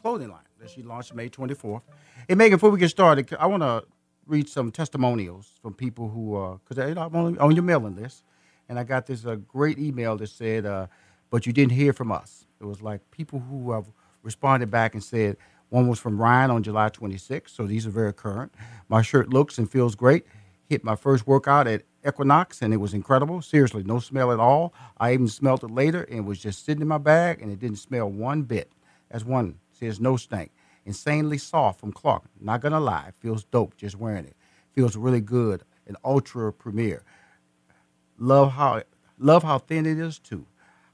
clothing 0.01 0.31
line 0.31 0.41
that 0.59 0.71
she 0.71 0.83
launched 0.83 1.15
May 1.15 1.29
24th. 1.29 1.83
Hey, 2.29 2.35
Megan, 2.35 2.57
before 2.57 2.71
we 2.71 2.79
get 2.79 2.89
started, 2.91 3.35
I 3.39 3.47
want 3.47 3.63
to 3.63 3.85
read 4.27 4.49
some 4.49 4.71
testimonials 4.71 5.59
from 5.61 5.75
people 5.75 6.09
who, 6.09 6.59
because 6.67 6.95
know, 6.95 7.03
I'm 7.03 7.17
on, 7.17 7.39
on 7.39 7.55
your 7.55 7.65
mailing 7.65 7.97
list, 7.97 8.25
and 8.69 8.79
I 8.79 8.85
got 8.85 9.07
this 9.07 9.27
uh, 9.27 9.37
great 9.37 9.79
email 9.79 10.17
that 10.17 10.29
said, 10.29 10.65
uh, 10.65 10.87
but 11.31 11.47
you 11.47 11.53
didn't 11.53 11.73
hear 11.73 11.93
from 11.93 12.13
us. 12.13 12.47
It 12.61 12.65
was 12.65 12.81
like 12.81 13.01
people 13.11 13.41
who 13.41 13.73
have 13.73 13.87
responded 14.23 14.71
back 14.71 14.95
and 14.95 15.03
said, 15.03 15.37
one 15.69 15.87
was 15.87 15.99
from 15.99 16.21
Ryan 16.21 16.51
on 16.51 16.63
July 16.63 16.89
26th, 16.89 17.51
so 17.51 17.67
these 17.67 17.87
are 17.87 17.91
very 17.91 18.13
current. 18.13 18.53
My 18.89 19.03
shirt 19.03 19.31
looks 19.31 19.59
and 19.59 19.71
feels 19.71 19.95
great. 19.95 20.25
Hit 20.69 20.85
my 20.85 20.97
first 20.97 21.27
workout 21.27 21.67
at 21.67 21.83
Equinox, 22.07 22.63
and 22.63 22.73
it 22.73 22.79
was 22.79 22.95
incredible. 22.95 23.43
Seriously, 23.43 23.83
no 23.85 23.99
smell 23.99 24.33
at 24.33 24.41
all. 24.41 24.73
I 24.99 25.13
even 25.13 25.29
smelled 25.29 25.63
it 25.63 25.71
later, 25.71 26.03
and 26.05 26.19
it 26.19 26.25
was 26.25 26.39
just 26.41 26.65
sitting 26.65 26.83
in 26.83 26.89
my 26.89 26.99
bag, 26.99 27.43
and 27.43 27.53
it 27.53 27.61
didn't 27.61 27.79
smell 27.79 28.11
one 28.11 28.43
bit. 28.43 28.73
That's 29.11 29.25
one. 29.25 29.59
Says 29.81 30.01
no 30.01 30.17
stink. 30.17 30.53
Insanely 30.85 31.39
soft 31.39 31.81
from 31.81 31.93
Clark. 31.93 32.25
Not 32.41 32.61
gonna 32.61 32.81
lie, 32.81 33.11
feels 33.19 33.45
dope 33.45 33.77
just 33.77 33.97
wearing 33.97 34.27
it. 34.27 34.37
Feels 34.73 34.97
really 34.97 35.21
good. 35.21 35.63
An 35.87 35.97
ultra 36.05 36.53
premiere. 36.53 37.03
Love 38.19 38.53
how 38.53 38.83
love 39.19 39.43
how 39.43 39.59
thin 39.59 39.87
it 39.87 39.99
is 39.99 40.19
too. 40.19 40.47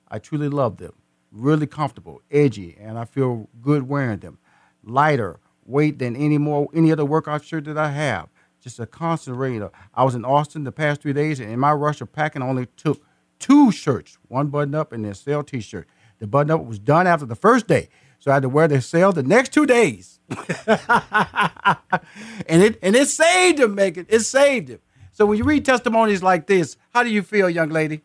I 0.08 0.18
truly 0.18 0.48
love 0.48 0.78
them. 0.78 0.92
Really 1.32 1.66
comfortable, 1.66 2.22
edgy, 2.30 2.76
and 2.80 2.98
I 2.98 3.04
feel 3.04 3.48
good 3.60 3.88
wearing 3.88 4.20
them. 4.20 4.38
Lighter 4.82 5.40
weight 5.64 5.98
than 5.98 6.16
any 6.16 6.38
more 6.38 6.68
any 6.72 6.92
other 6.92 7.04
workout 7.04 7.44
shirt 7.44 7.64
that 7.64 7.76
I 7.76 7.90
have 7.90 8.28
just 8.66 8.80
a 8.80 8.86
constant 8.86 9.36
rain. 9.36 9.68
I 9.94 10.02
was 10.02 10.16
in 10.16 10.24
Austin 10.24 10.64
the 10.64 10.72
past 10.72 11.00
three 11.00 11.12
days, 11.12 11.38
and 11.38 11.50
in 11.52 11.60
my 11.60 11.72
rush 11.72 12.00
of 12.00 12.12
packing, 12.12 12.42
I 12.42 12.48
only 12.48 12.66
took 12.76 13.00
two 13.38 13.70
shirts, 13.70 14.18
one 14.26 14.48
button 14.48 14.74
up 14.74 14.92
and 14.92 15.04
then 15.04 15.14
sale 15.14 15.44
t 15.44 15.60
shirt. 15.60 15.86
The 16.18 16.26
button 16.26 16.50
up 16.50 16.64
was 16.64 16.80
done 16.80 17.06
after 17.06 17.26
the 17.26 17.36
first 17.36 17.68
day, 17.68 17.88
so 18.18 18.30
I 18.30 18.34
had 18.34 18.42
to 18.42 18.48
wear 18.48 18.68
the 18.68 18.80
sale 18.80 19.12
the 19.12 19.22
next 19.22 19.52
two 19.52 19.66
days. 19.66 20.20
and 20.68 22.62
it 22.62 22.78
and 22.82 22.96
it 22.96 23.08
saved 23.08 23.60
him, 23.60 23.74
Megan. 23.76 24.06
It 24.08 24.20
saved 24.20 24.70
him. 24.70 24.80
So 25.12 25.24
when 25.24 25.38
you 25.38 25.44
read 25.44 25.64
testimonies 25.64 26.22
like 26.22 26.46
this, 26.46 26.76
how 26.92 27.02
do 27.02 27.10
you 27.10 27.22
feel, 27.22 27.48
young 27.48 27.70
lady? 27.70 28.02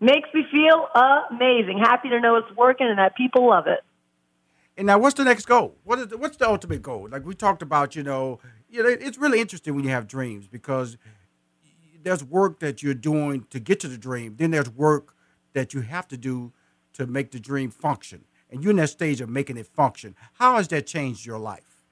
Makes 0.00 0.28
me 0.34 0.44
feel 0.50 0.88
amazing. 1.30 1.78
Happy 1.78 2.08
to 2.10 2.20
know 2.20 2.36
it's 2.36 2.54
working 2.56 2.88
and 2.88 2.98
that 2.98 3.16
people 3.16 3.48
love 3.48 3.66
it. 3.66 3.80
And 4.76 4.86
now, 4.86 4.98
what's 4.98 5.14
the 5.14 5.24
next 5.24 5.46
goal? 5.46 5.76
What 5.84 5.98
is 6.00 6.08
the, 6.08 6.18
what's 6.18 6.36
the 6.36 6.48
ultimate 6.48 6.82
goal? 6.82 7.08
Like 7.10 7.24
we 7.24 7.34
talked 7.34 7.62
about, 7.62 7.94
you 7.94 8.02
know, 8.02 8.40
you 8.68 8.82
know, 8.82 8.88
it's 8.88 9.16
really 9.18 9.40
interesting 9.40 9.74
when 9.74 9.84
you 9.84 9.90
have 9.90 10.08
dreams 10.08 10.48
because 10.48 10.98
there's 12.02 12.24
work 12.24 12.58
that 12.58 12.82
you're 12.82 12.92
doing 12.92 13.46
to 13.50 13.60
get 13.60 13.80
to 13.80 13.88
the 13.88 13.96
dream. 13.96 14.34
Then 14.36 14.50
there's 14.50 14.68
work 14.68 15.14
that 15.52 15.74
you 15.74 15.82
have 15.82 16.08
to 16.08 16.16
do 16.16 16.52
to 16.94 17.06
make 17.06 17.30
the 17.30 17.40
dream 17.40 17.70
function. 17.70 18.24
And 18.54 18.62
you're 18.62 18.70
in 18.70 18.76
that 18.76 18.90
stage 18.90 19.20
of 19.20 19.28
making 19.28 19.56
it 19.56 19.66
function. 19.66 20.14
How 20.34 20.56
has 20.56 20.68
that 20.68 20.86
changed 20.86 21.26
your 21.26 21.38
life? 21.38 21.82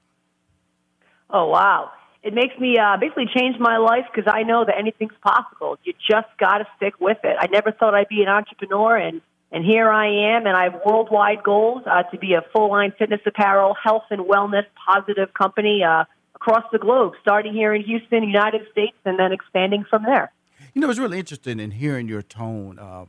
Oh 1.29 1.49
wow! 1.49 1.91
It 2.23 2.33
makes 2.33 2.57
me 2.57 2.77
uh, 2.77 2.97
basically 2.97 3.27
change 3.35 3.57
my 3.59 3.77
life 3.77 4.05
because 4.13 4.31
I 4.33 4.43
know 4.43 4.63
that 4.65 4.77
anything's 4.77 5.13
possible. 5.21 5.77
You 5.83 5.93
just 6.09 6.27
got 6.39 6.59
to 6.59 6.67
stick 6.77 6.93
with 6.99 7.17
it. 7.23 7.35
I 7.37 7.47
never 7.47 7.71
thought 7.71 7.93
I'd 7.93 8.07
be 8.07 8.21
an 8.21 8.29
entrepreneur, 8.29 8.95
and 8.95 9.21
and 9.51 9.65
here 9.65 9.89
I 9.89 10.35
am, 10.35 10.47
and 10.47 10.55
I 10.55 10.63
have 10.63 10.81
worldwide 10.85 11.43
goals 11.43 11.83
uh, 11.85 12.03
to 12.03 12.17
be 12.17 12.33
a 12.33 12.41
full 12.53 12.71
line 12.71 12.93
fitness 12.97 13.21
apparel, 13.25 13.75
health 13.75 14.05
and 14.09 14.21
wellness 14.21 14.65
positive 14.87 15.33
company. 15.33 15.83
Uh, 15.83 16.05
across 16.35 16.65
the 16.73 16.79
globe, 16.79 17.13
starting 17.21 17.53
here 17.53 17.73
in 17.73 17.81
Houston, 17.83 18.21
United 18.21 18.69
States, 18.69 18.97
and 19.05 19.17
then 19.17 19.31
expanding 19.31 19.85
from 19.89 20.03
there. 20.03 20.33
You 20.73 20.81
know, 20.81 20.89
it's 20.89 20.99
really 20.99 21.19
interesting 21.19 21.57
in 21.57 21.71
hearing 21.71 22.09
your 22.09 22.21
tone. 22.21 22.79
Uh, 22.79 23.05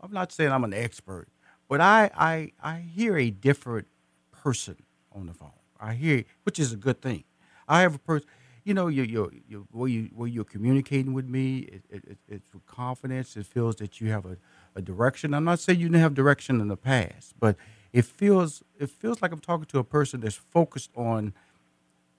I'm 0.00 0.12
not 0.12 0.30
saying 0.30 0.52
I'm 0.52 0.62
an 0.62 0.72
expert, 0.72 1.26
but 1.68 1.80
I, 1.80 2.10
I 2.16 2.52
I 2.62 2.78
hear 2.80 3.16
a 3.18 3.30
different 3.30 3.86
person 4.32 4.76
on 5.12 5.26
the 5.26 5.34
phone. 5.34 5.52
I 5.80 5.94
hear, 5.94 6.24
which 6.44 6.58
is 6.58 6.72
a 6.72 6.76
good 6.76 7.02
thing. 7.02 7.24
I 7.68 7.80
have 7.82 7.94
a 7.94 7.98
person, 7.98 8.28
you 8.64 8.74
know, 8.74 8.88
you 8.88 9.02
you 9.04 9.30
you 9.48 9.68
where 9.72 9.88
you 9.88 10.10
where 10.14 10.28
you're 10.28 10.44
communicating 10.44 11.12
with 11.14 11.26
me, 11.28 11.58
it, 11.60 11.82
it, 11.90 12.18
it's 12.28 12.52
with 12.54 12.66
confidence. 12.66 13.36
It 13.36 13.46
feels 13.46 13.76
that 13.76 14.00
you 14.00 14.10
have 14.10 14.26
a, 14.26 14.36
a 14.76 14.82
direction. 14.82 15.34
I'm 15.34 15.44
not 15.44 15.60
saying 15.60 15.80
you 15.80 15.88
didn't 15.88 16.02
have 16.02 16.14
direction 16.14 16.60
in 16.60 16.68
the 16.68 16.76
past, 16.76 17.34
but 17.40 17.56
it 17.92 18.04
feels 18.04 18.62
it 18.78 18.90
feels 18.90 19.22
like 19.22 19.32
I'm 19.32 19.40
talking 19.40 19.66
to 19.66 19.78
a 19.78 19.84
person 19.84 20.20
that's 20.20 20.36
focused 20.36 20.90
on 20.96 21.34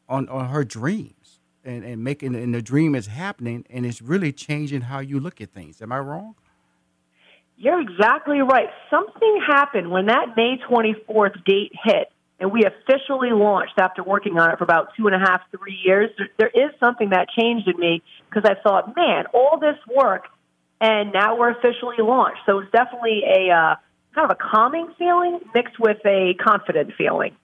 on, 0.09 0.29
on 0.29 0.49
her 0.49 0.63
dreams 0.63 1.39
and, 1.63 1.83
and 1.83 2.03
making 2.03 2.35
and 2.35 2.53
the 2.53 2.61
dream 2.61 2.95
is 2.95 3.07
happening 3.07 3.65
and 3.69 3.85
it's 3.85 4.01
really 4.01 4.31
changing 4.31 4.81
how 4.81 4.99
you 4.99 5.19
look 5.19 5.41
at 5.41 5.51
things. 5.51 5.81
Am 5.81 5.91
I 5.91 5.99
wrong? 5.99 6.35
You're 7.59 7.81
exactly 7.81 8.39
right. 8.39 8.69
Something 8.89 9.41
happened 9.45 9.91
when 9.91 10.05
that 10.05 10.29
May 10.37 10.57
24th 10.69 11.43
date 11.43 11.73
hit 11.83 12.09
and 12.39 12.53
we 12.53 12.63
officially 12.63 13.31
launched 13.31 13.73
after 13.77 14.01
working 14.01 14.39
on 14.39 14.51
it 14.51 14.57
for 14.57 14.63
about 14.63 14.95
two 14.95 15.07
and 15.07 15.15
a 15.15 15.19
half, 15.19 15.41
three 15.51 15.77
years. 15.83 16.09
There, 16.37 16.47
is 16.47 16.71
something 16.79 17.09
that 17.09 17.27
changed 17.37 17.67
in 17.67 17.77
me 17.77 18.01
because 18.29 18.49
I 18.49 18.55
thought, 18.63 18.95
man, 18.95 19.25
all 19.33 19.59
this 19.59 19.75
work 19.93 20.23
and 20.79 21.11
now 21.11 21.37
we're 21.37 21.51
officially 21.51 21.97
launched. 21.99 22.39
So 22.45 22.59
it's 22.59 22.71
definitely 22.71 23.23
a 23.25 23.51
uh, 23.51 23.75
kind 24.15 24.31
of 24.31 24.31
a 24.31 24.35
calming 24.35 24.93
feeling 24.97 25.41
mixed 25.53 25.79
with 25.81 25.97
a 26.05 26.35
confident 26.41 26.93
feeling. 26.97 27.35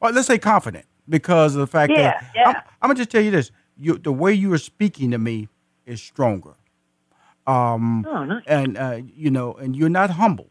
Well, 0.00 0.12
let's 0.12 0.26
say 0.26 0.38
confident 0.38 0.86
because 1.06 1.54
of 1.54 1.60
the 1.60 1.66
fact 1.66 1.92
yeah, 1.94 1.96
that 1.96 2.30
yeah. 2.34 2.48
I'm, 2.48 2.56
I'm, 2.56 2.88
gonna 2.88 2.94
just 2.94 3.10
tell 3.10 3.20
you 3.20 3.30
this: 3.30 3.50
you, 3.76 3.98
the 3.98 4.12
way 4.12 4.32
you 4.32 4.50
are 4.54 4.58
speaking 4.58 5.10
to 5.10 5.18
me 5.18 5.48
is 5.84 6.00
stronger. 6.00 6.54
Um, 7.46 8.04
oh, 8.08 8.24
nice. 8.24 8.44
And 8.46 8.76
uh, 8.76 9.00
you 9.14 9.30
know, 9.30 9.54
and 9.54 9.74
you're 9.74 9.88
not 9.88 10.10
humble, 10.10 10.50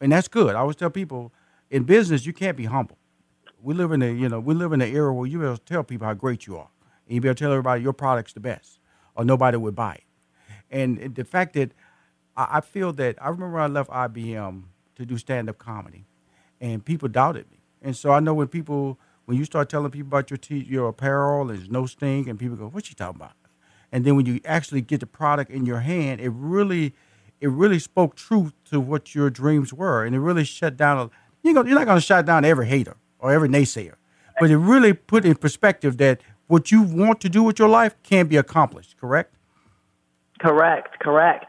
and 0.00 0.12
that's 0.12 0.28
good. 0.28 0.54
I 0.54 0.60
always 0.60 0.76
tell 0.76 0.90
people 0.90 1.32
in 1.70 1.84
business 1.84 2.26
you 2.26 2.32
can't 2.32 2.56
be 2.56 2.64
humble. 2.64 2.98
We 3.60 3.74
live 3.74 3.92
in 3.92 4.02
a 4.02 4.10
you 4.12 4.28
know 4.28 4.40
we 4.40 4.54
live 4.54 4.72
in 4.72 4.80
an 4.80 4.94
era 4.94 5.12
where 5.14 5.26
you 5.26 5.38
be 5.38 5.44
able 5.44 5.56
to 5.56 5.64
tell 5.64 5.84
people 5.84 6.06
how 6.06 6.14
great 6.14 6.46
you 6.46 6.56
are, 6.56 6.68
and 7.06 7.14
you 7.14 7.20
be 7.20 7.28
able 7.28 7.36
to 7.36 7.44
tell 7.44 7.52
everybody 7.52 7.82
your 7.82 7.92
product's 7.92 8.32
the 8.32 8.40
best, 8.40 8.80
or 9.14 9.24
nobody 9.24 9.56
would 9.56 9.74
buy 9.74 9.94
it. 9.94 10.04
And 10.70 11.14
the 11.14 11.24
fact 11.24 11.52
that 11.54 11.72
I, 12.36 12.48
I 12.58 12.60
feel 12.60 12.92
that 12.94 13.22
I 13.22 13.28
remember 13.28 13.58
I 13.58 13.66
left 13.66 13.90
IBM 13.90 14.64
to 14.96 15.06
do 15.06 15.18
stand 15.18 15.48
up 15.48 15.58
comedy, 15.58 16.06
and 16.60 16.84
people 16.84 17.08
doubted 17.08 17.50
me, 17.50 17.58
and 17.82 17.96
so 17.96 18.10
I 18.10 18.20
know 18.20 18.34
when 18.34 18.48
people 18.48 18.98
when 19.26 19.38
you 19.38 19.44
start 19.44 19.68
telling 19.68 19.90
people 19.90 20.08
about 20.08 20.30
your 20.30 20.38
t- 20.38 20.64
your 20.68 20.88
apparel, 20.88 21.46
there's 21.46 21.68
no 21.70 21.86
stink, 21.86 22.26
and 22.26 22.38
people 22.38 22.56
go, 22.56 22.68
"What 22.68 22.88
you 22.88 22.96
talking 22.96 23.20
about?" 23.20 23.32
And 23.92 24.04
then 24.04 24.16
when 24.16 24.24
you 24.24 24.40
actually 24.44 24.80
get 24.80 25.00
the 25.00 25.06
product 25.06 25.50
in 25.50 25.66
your 25.66 25.80
hand, 25.80 26.20
it 26.20 26.30
really, 26.30 26.94
it 27.40 27.50
really 27.50 27.78
spoke 27.78 28.16
truth 28.16 28.54
to 28.70 28.80
what 28.80 29.14
your 29.14 29.28
dreams 29.28 29.72
were, 29.72 30.04
and 30.04 30.16
it 30.16 30.20
really 30.20 30.44
shut 30.44 30.76
down. 30.78 30.98
A, 30.98 31.10
you 31.42 31.52
know, 31.52 31.62
you're 31.64 31.78
not 31.78 31.84
going 31.84 31.98
to 31.98 32.04
shut 32.04 32.24
down 32.24 32.44
every 32.44 32.66
hater 32.66 32.96
or 33.18 33.32
every 33.32 33.48
naysayer, 33.48 33.94
but 34.40 34.50
it 34.50 34.56
really 34.56 34.94
put 34.94 35.26
in 35.26 35.34
perspective 35.34 35.98
that 35.98 36.22
what 36.46 36.72
you 36.72 36.82
want 36.82 37.20
to 37.20 37.28
do 37.28 37.42
with 37.42 37.58
your 37.58 37.68
life 37.68 37.94
can 38.02 38.26
be 38.26 38.36
accomplished. 38.36 38.96
Correct? 38.96 39.34
Correct. 40.40 40.98
Correct. 40.98 41.46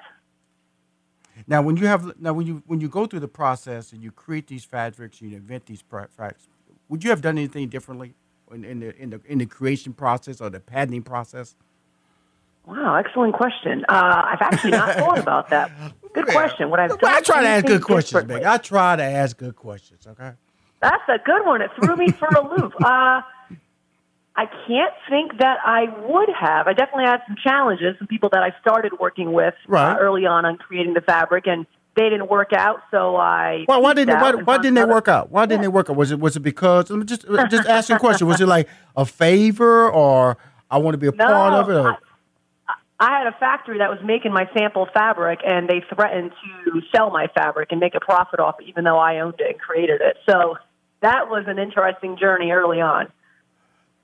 Now, 1.48 1.62
when 1.62 1.78
you 1.78 1.88
have 1.88 2.20
now 2.20 2.34
when 2.34 2.46
you 2.46 2.64
when 2.68 2.80
you 2.80 2.90
go 2.90 3.06
through 3.06 3.20
the 3.22 3.28
process 3.28 3.92
and 3.92 4.02
you 4.04 4.12
create 4.12 4.48
these 4.48 4.66
fabrics, 4.66 5.22
you 5.22 5.36
invent 5.36 5.66
these 5.66 5.84
fabrics, 5.90 6.48
would 6.90 7.04
you 7.04 7.10
have 7.10 7.22
done 7.22 7.38
anything 7.38 7.70
differently 7.70 8.14
in, 8.52 8.64
in, 8.64 8.80
the 8.80 8.96
in 8.98 9.10
the 9.10 9.22
in 9.26 9.38
the 9.40 9.46
creation 9.46 9.94
process 9.94 10.42
or 10.42 10.50
the 10.50 10.60
patenting 10.60 11.04
process? 11.04 11.56
Wow, 12.65 12.96
excellent 12.96 13.34
question. 13.34 13.86
Uh, 13.89 14.22
I've 14.25 14.41
actually 14.41 14.72
not 14.72 14.96
thought 14.96 15.20
about 15.20 15.50
that. 15.50 15.72
Good 16.13 16.27
question. 16.27 16.70
What 16.70 16.79
I've 16.79 16.98
done 17.00 17.12
I 17.12 17.22
try 17.22 17.41
to 17.41 17.48
ask 17.48 17.65
good 17.65 17.82
questions, 17.82 18.27
Meg. 18.27 18.43
I 18.43 18.58
try 18.58 18.96
to 18.96 19.03
ask 19.03 19.36
good 19.36 19.55
questions. 19.55 20.05
Okay. 20.05 20.34
That's 20.79 21.01
a 21.10 21.17
good 21.17 21.43
one. 21.43 21.63
It 21.63 21.72
threw 21.75 21.96
me 21.96 22.12
for 22.12 22.27
a 22.27 22.48
loop. 22.48 22.74
Uh, 22.86 23.22
I 24.36 24.46
can't 24.67 24.93
think 25.10 25.39
that 25.39 25.58
I 25.63 25.86
would 26.08 26.29
have. 26.29 26.67
I 26.67 26.74
definitely 26.74 27.05
had 27.05 27.22
some 27.27 27.36
challenges, 27.43 27.96
some 28.00 28.08
people 28.08 28.29
that 28.34 28.41
I 28.41 28.51
started 28.62 28.93
working 29.00 29.32
with 29.32 29.53
right. 29.67 29.93
uh, 29.93 29.98
early 30.00 30.25
on 30.25 30.46
on 30.46 30.58
creating 30.58 30.96
the 30.96 31.01
fabric, 31.01 31.46
and 31.46 31.67
they 31.96 32.10
didn't 32.10 32.29
work 32.29 32.51
out, 32.51 32.82
so 32.89 33.15
I. 33.15 33.63
Why, 33.67 33.77
why 33.77 33.93
didn't 33.93 34.20
why, 34.20 34.34
why 34.34 34.58
didn't 34.58 34.74
they 34.74 34.86
work 34.86 35.08
out? 35.08 35.32
Why 35.32 35.46
didn't 35.46 35.60
yeah. 35.60 35.63
they 35.63 35.67
work 35.67 35.89
out? 35.89 35.96
Was 35.96 36.12
it 36.12 36.20
was 36.20 36.36
it 36.36 36.39
because 36.39 36.89
I'm 36.89 37.05
just 37.05 37.27
just 37.50 37.67
asking 37.67 37.98
a 37.98 38.00
question? 38.00 38.25
Was 38.27 38.41
it 38.41 38.48
like 38.48 38.67
a 38.96 39.05
favor, 39.05 39.91
or 39.91 40.38
I 40.72 40.79
want 40.79 40.96
to 40.96 40.98
be 40.98 41.08
a 41.08 41.12
no, 41.15 41.25
part 41.25 41.53
of 41.53 41.70
it? 41.70 41.75
Or? 41.75 41.98
I, 43.00 43.20
had 43.20 43.28
a 43.28 43.36
factory 43.40 43.80
that 43.80 43.90
was 43.90 44.00
making 44.04 44.34
my 44.34 44.50
sample 44.58 44.88
fabric, 44.94 45.40
and 45.46 45.68
they 45.68 45.84
threatened 45.94 46.32
to 46.66 46.82
sell 46.96 47.10
my 47.10 47.28
fabric 47.36 47.72
and 47.72 47.80
make 47.80 47.96
a 47.96 48.00
profit 48.00 48.40
off 48.40 48.56
it, 48.60 48.68
even 48.68 48.84
though 48.84 48.98
I 48.98 49.20
owned 49.20 49.36
it 49.40 49.48
and 49.50 49.60
created 49.60 50.02
it. 50.02 50.18
So 50.30 50.58
that 51.02 51.30
was 51.30 51.46
an 51.48 51.60
interesting 51.60 52.18
journey 52.18 52.52
early 52.52 52.82
on. 52.82 53.08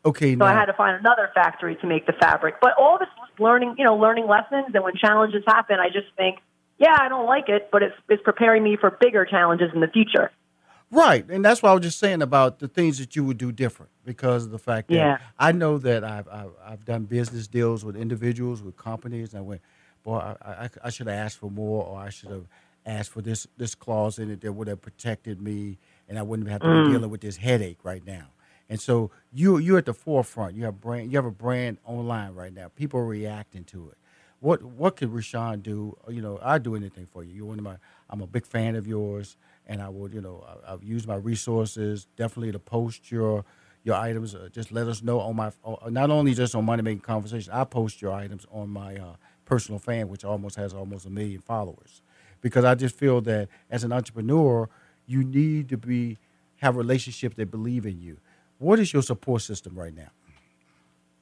Okay. 0.05 0.33
So 0.33 0.39
now. 0.39 0.45
I 0.45 0.53
had 0.53 0.65
to 0.65 0.73
find 0.73 0.97
another 0.97 1.29
factory 1.33 1.75
to 1.77 1.87
make 1.87 2.05
the 2.05 2.13
fabric. 2.13 2.55
But 2.61 2.71
all 2.77 2.97
this 2.97 3.09
was 3.17 3.29
learning, 3.39 3.75
you 3.77 3.85
know, 3.85 3.95
learning 3.95 4.27
lessons. 4.27 4.73
And 4.73 4.83
when 4.83 4.95
challenges 4.95 5.43
happen, 5.45 5.77
I 5.79 5.87
just 5.87 6.07
think 6.15 6.39
yeah, 6.79 6.95
I 6.97 7.09
don't 7.09 7.25
like 7.25 7.49
it, 7.49 7.69
but 7.71 7.83
it's 7.83 7.95
it's 8.07 8.23
preparing 8.23 8.63
me 8.63 8.77
for 8.79 8.89
bigger 8.89 9.25
challenges 9.25 9.69
in 9.73 9.81
the 9.81 9.87
future. 9.87 10.31
Right, 10.91 11.29
and 11.29 11.45
that's 11.45 11.61
what 11.61 11.69
I 11.69 11.73
was 11.73 11.83
just 11.83 11.99
saying 11.99 12.23
about 12.23 12.59
the 12.59 12.67
things 12.67 12.97
that 12.97 13.15
you 13.15 13.23
would 13.23 13.37
do 13.37 13.51
different 13.51 13.91
because 14.05 14.45
of 14.45 14.51
the 14.51 14.57
fact 14.57 14.87
that 14.87 14.95
yeah. 14.95 15.17
I 15.37 15.51
know 15.51 15.77
that 15.77 16.03
I've, 16.03 16.27
I've, 16.27 16.51
I've 16.65 16.85
done 16.85 17.03
business 17.03 17.47
deals 17.47 17.85
with 17.85 17.95
individuals 17.95 18.63
with 18.63 18.75
companies. 18.75 19.33
And 19.33 19.39
I 19.39 19.41
went, 19.41 19.61
boy, 20.03 20.17
I, 20.17 20.49
I, 20.49 20.69
I 20.85 20.89
should 20.89 21.05
have 21.05 21.15
asked 21.15 21.37
for 21.37 21.51
more, 21.51 21.85
or 21.85 21.99
I 21.99 22.09
should 22.09 22.31
have 22.31 22.47
asked 22.85 23.11
for 23.11 23.21
this 23.21 23.45
this 23.57 23.75
clause 23.75 24.17
in 24.17 24.31
it 24.31 24.41
that 24.41 24.53
would 24.53 24.67
have 24.67 24.81
protected 24.81 25.41
me, 25.41 25.77
and 26.07 26.17
I 26.17 26.23
wouldn't 26.23 26.49
have 26.49 26.61
to 26.61 26.67
be 26.67 26.73
mm. 26.73 26.91
dealing 26.91 27.09
with 27.11 27.21
this 27.21 27.37
headache 27.37 27.79
right 27.83 28.05
now. 28.05 28.29
And 28.67 28.79
so 28.79 29.11
you 29.31 29.57
you're 29.57 29.77
at 29.77 29.85
the 29.85 29.93
forefront. 29.93 30.55
You 30.55 30.65
have 30.65 30.81
brand 30.81 31.11
you 31.11 31.17
have 31.17 31.25
a 31.25 31.31
brand 31.31 31.77
online 31.85 32.33
right 32.33 32.53
now. 32.53 32.69
People 32.75 32.99
are 32.99 33.05
reacting 33.05 33.63
to 33.65 33.89
it. 33.89 33.97
What 34.39 34.63
what 34.63 34.95
can 34.95 35.11
Rushion 35.11 35.61
do? 35.61 35.97
You 36.07 36.21
know, 36.21 36.39
I'd 36.41 36.63
do 36.63 36.75
anything 36.75 37.07
for 37.11 37.23
you. 37.23 37.33
You're 37.33 37.45
one 37.45 37.59
of 37.59 37.63
my. 37.63 37.75
I'm 38.09 38.21
a 38.21 38.27
big 38.27 38.45
fan 38.45 38.75
of 38.75 38.87
yours, 38.87 39.37
and 39.69 39.81
I 39.81 39.87
would 39.87 40.13
you 40.13 40.19
know 40.19 40.43
I, 40.45 40.73
I've 40.73 40.83
used 40.83 41.07
my 41.07 41.15
resources 41.15 42.07
definitely 42.17 42.51
to 42.51 42.59
post 42.59 43.09
your 43.09 43.45
your 43.85 43.95
items. 43.95 44.35
Uh, 44.35 44.49
just 44.51 44.73
let 44.73 44.87
us 44.87 45.01
know 45.01 45.21
on 45.21 45.37
my 45.37 45.53
uh, 45.63 45.89
not 45.89 46.09
only 46.09 46.33
just 46.33 46.53
on 46.53 46.65
Money 46.65 46.83
Making 46.83 46.99
Conversation. 46.99 47.53
I 47.53 47.63
post 47.63 48.01
your 48.01 48.11
items 48.11 48.45
on 48.51 48.69
my 48.69 48.97
uh, 48.97 49.15
personal 49.45 49.79
fan, 49.79 50.09
which 50.09 50.25
almost 50.25 50.57
has 50.57 50.73
almost 50.73 51.05
a 51.05 51.09
million 51.09 51.39
followers, 51.39 52.01
because 52.41 52.65
I 52.65 52.75
just 52.75 52.95
feel 52.97 53.21
that 53.21 53.47
as 53.71 53.85
an 53.85 53.93
entrepreneur, 53.93 54.67
you 55.07 55.23
need 55.23 55.69
to 55.69 55.77
be 55.77 56.17
have 56.57 56.75
relationships 56.75 57.37
that 57.37 57.49
believe 57.49 57.85
in 57.85 58.01
you 58.01 58.17
what 58.59 58.77
is 58.77 58.93
your 58.93 59.01
support 59.01 59.41
system 59.41 59.77
right 59.77 59.95
now? 59.95 60.09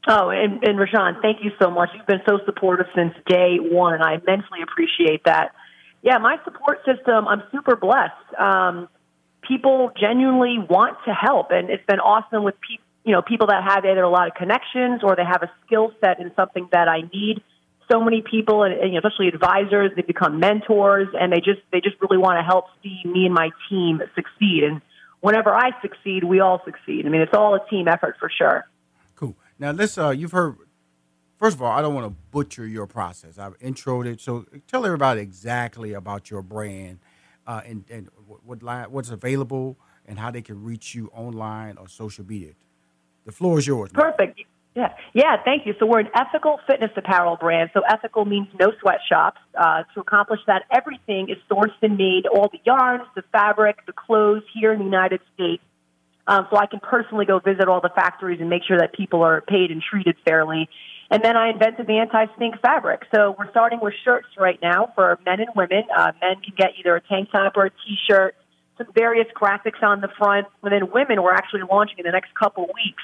Oh, 0.09 0.29
and, 0.29 0.63
and 0.63 0.79
Rushion, 0.79 1.21
thank 1.21 1.43
you 1.43 1.51
so 1.61 1.69
much. 1.69 1.89
You've 1.95 2.07
been 2.07 2.21
so 2.27 2.39
supportive 2.45 2.87
since 2.95 3.13
day 3.27 3.57
one, 3.59 3.93
and 3.93 4.03
I 4.03 4.15
immensely 4.15 4.61
appreciate 4.63 5.23
that. 5.25 5.53
Yeah, 6.01 6.17
my 6.19 6.37
support 6.43 6.79
system, 6.85 7.27
I'm 7.27 7.43
super 7.51 7.75
blessed. 7.75 8.39
Um, 8.39 8.87
people 9.41 9.91
genuinely 9.99 10.57
want 10.59 10.97
to 11.05 11.13
help, 11.13 11.47
and 11.51 11.69
it's 11.69 11.85
been 11.85 11.99
awesome 11.99 12.43
with 12.43 12.55
people. 12.61 12.83
You 13.03 13.13
know, 13.13 13.21
people 13.21 13.47
that 13.47 13.63
have 13.63 13.85
either 13.85 14.03
a 14.03 14.09
lot 14.09 14.27
of 14.27 14.33
connections 14.33 14.99
or 15.01 15.15
they 15.15 15.23
have 15.23 15.41
a 15.41 15.49
skill 15.65 15.93
set 16.01 16.19
in 16.19 16.33
something 16.35 16.67
that 16.73 16.89
I 16.89 17.01
need. 17.13 17.41
So 17.89 18.01
many 18.01 18.21
people, 18.21 18.63
and, 18.63 18.73
and 18.73 18.97
especially 18.97 19.29
advisors, 19.29 19.91
they 19.95 20.01
become 20.01 20.41
mentors, 20.41 21.07
and 21.17 21.31
they 21.31 21.37
just 21.37 21.61
they 21.71 21.79
just 21.79 21.95
really 22.01 22.17
want 22.17 22.37
to 22.37 22.43
help 22.43 22.65
see 22.83 22.99
me 23.05 23.25
and 23.25 23.33
my 23.33 23.51
team 23.69 24.01
succeed. 24.13 24.65
And 24.65 24.81
whenever 25.21 25.55
I 25.55 25.71
succeed, 25.81 26.25
we 26.25 26.41
all 26.41 26.61
succeed. 26.65 27.05
I 27.05 27.09
mean, 27.09 27.21
it's 27.21 27.33
all 27.33 27.55
a 27.55 27.65
team 27.69 27.87
effort 27.87 28.17
for 28.19 28.29
sure. 28.29 28.67
Cool. 29.15 29.37
Now, 29.57 29.71
let's. 29.71 29.97
Uh, 29.97 30.09
you've 30.09 30.33
heard. 30.33 30.57
First 31.37 31.55
of 31.55 31.61
all, 31.61 31.71
I 31.71 31.81
don't 31.81 31.93
want 31.93 32.07
to 32.07 32.15
butcher 32.31 32.65
your 32.65 32.87
process. 32.87 33.37
I've 33.37 33.57
introed 33.59 34.07
it, 34.07 34.19
so 34.19 34.45
tell 34.67 34.85
everybody 34.85 35.21
exactly 35.21 35.93
about 35.93 36.31
your 36.31 36.41
brand 36.41 36.99
uh, 37.45 37.61
and 37.65 37.85
and 37.89 38.09
what, 38.25 38.61
what 38.63 38.91
what's 38.91 39.09
available 39.11 39.77
and 40.07 40.17
how 40.17 40.31
they 40.31 40.41
can 40.41 40.63
reach 40.63 40.95
you 40.95 41.11
online 41.13 41.77
or 41.77 41.87
social 41.87 42.25
media. 42.25 42.53
The 43.25 43.31
floor 43.31 43.59
is 43.59 43.67
yours. 43.67 43.91
Perfect. 43.93 44.41
Yeah, 44.73 44.93
yeah, 45.13 45.37
thank 45.43 45.65
you. 45.65 45.73
So 45.79 45.87
we're 45.87 46.01
an 46.01 46.09
ethical 46.15 46.59
fitness 46.67 46.91
apparel 46.95 47.35
brand. 47.35 47.71
So 47.73 47.81
ethical 47.81 48.25
means 48.25 48.47
no 48.59 48.71
sweatshops. 48.79 49.39
Uh, 49.55 49.83
to 49.95 50.01
accomplish 50.01 50.39
that, 50.45 50.63
everything 50.71 51.29
is 51.29 51.37
sourced 51.49 51.73
and 51.81 51.97
made, 51.97 52.27
all 52.27 52.47
the 52.51 52.59
yarns, 52.63 53.01
the 53.15 53.23
fabric, 53.31 53.77
the 53.87 53.93
clothes 53.93 54.43
here 54.53 54.71
in 54.71 54.79
the 54.79 54.85
United 54.85 55.19
States. 55.33 55.63
Um, 56.27 56.45
so 56.51 56.57
I 56.57 56.67
can 56.67 56.79
personally 56.79 57.25
go 57.25 57.39
visit 57.39 57.67
all 57.67 57.81
the 57.81 57.89
factories 57.89 58.39
and 58.39 58.49
make 58.51 58.63
sure 58.67 58.77
that 58.77 58.93
people 58.93 59.23
are 59.23 59.41
paid 59.41 59.71
and 59.71 59.81
treated 59.81 60.15
fairly. 60.23 60.69
And 61.09 61.23
then 61.23 61.37
I 61.37 61.49
invented 61.49 61.87
the 61.87 61.99
anti-stink 61.99 62.59
fabric. 62.61 63.03
So 63.15 63.35
we're 63.37 63.49
starting 63.51 63.79
with 63.81 63.93
shirts 64.03 64.27
right 64.37 64.59
now 64.61 64.91
for 64.93 65.17
men 65.25 65.39
and 65.39 65.49
women. 65.55 65.83
Uh, 65.95 66.11
men 66.21 66.41
can 66.43 66.53
get 66.57 66.71
either 66.79 66.95
a 66.95 67.01
tank 67.01 67.29
top 67.31 67.55
or 67.55 67.67
a 67.67 67.69
t-shirt, 67.69 68.35
some 68.77 68.87
various 68.93 69.27
graphics 69.33 69.81
on 69.81 70.01
the 70.01 70.09
front. 70.17 70.47
And 70.63 70.71
then 70.71 70.91
women, 70.91 71.23
we're 71.23 71.33
actually 71.33 71.61
launching 71.69 71.99
in 71.99 72.05
the 72.05 72.11
next 72.11 72.35
couple 72.35 72.63
weeks 72.65 73.03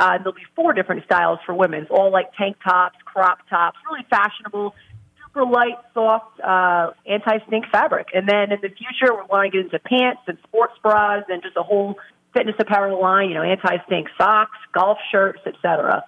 uh, 0.00 0.16
there'll 0.16 0.32
be 0.32 0.46
four 0.56 0.72
different 0.72 1.04
styles 1.04 1.38
for 1.44 1.54
women, 1.54 1.86
all 1.90 2.10
like 2.10 2.32
tank 2.36 2.56
tops, 2.64 2.96
crop 3.04 3.38
tops, 3.50 3.76
really 3.84 4.04
fashionable, 4.08 4.74
super 5.22 5.44
light, 5.44 5.76
soft, 5.92 6.40
uh, 6.40 6.90
anti-stink 7.06 7.66
fabric. 7.70 8.08
And 8.14 8.26
then 8.26 8.50
in 8.50 8.60
the 8.62 8.70
future, 8.70 9.14
we 9.14 9.20
want 9.28 9.52
to 9.52 9.56
get 9.56 9.66
into 9.66 9.78
pants 9.78 10.22
and 10.26 10.38
sports 10.44 10.72
bras 10.82 11.24
and 11.28 11.42
just 11.42 11.56
a 11.58 11.62
whole 11.62 11.96
fitness 12.34 12.56
apparel 12.58 13.00
line. 13.00 13.28
You 13.28 13.34
know, 13.34 13.42
anti-stink 13.42 14.08
socks, 14.16 14.56
golf 14.72 14.96
shirts, 15.12 15.40
etc. 15.44 16.04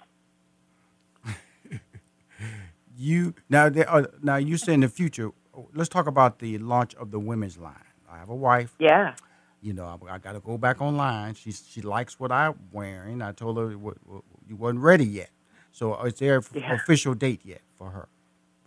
you 2.95 3.33
now, 3.49 3.67
uh, 3.67 4.05
now 4.21 4.35
you 4.37 4.57
say 4.57 4.73
in 4.73 4.81
the 4.81 4.89
future. 4.89 5.31
Let's 5.73 5.89
talk 5.89 6.07
about 6.07 6.39
the 6.39 6.57
launch 6.57 6.95
of 6.95 7.11
the 7.11 7.19
women's 7.19 7.57
line. 7.57 7.75
I 8.09 8.17
have 8.17 8.29
a 8.29 8.35
wife. 8.35 8.75
Yeah 8.79 9.15
you 9.63 9.71
know, 9.71 9.85
I, 9.85 10.15
I 10.15 10.17
got 10.17 10.33
to 10.33 10.41
go 10.41 10.57
back 10.57 10.81
online. 10.81 11.33
She 11.35 11.51
she 11.51 11.81
likes 11.81 12.19
what 12.19 12.31
I'm 12.31 12.55
wearing. 12.71 13.21
I 13.21 13.31
told 13.31 13.57
her 13.57 13.71
you 13.71 14.55
wasn't 14.57 14.81
ready 14.81 15.05
yet. 15.05 15.29
So 15.71 15.99
is 16.03 16.15
there 16.15 16.37
an 16.37 16.43
yeah. 16.53 16.73
official 16.75 17.15
date 17.15 17.41
yet 17.43 17.61
for 17.77 17.89
her? 17.89 18.09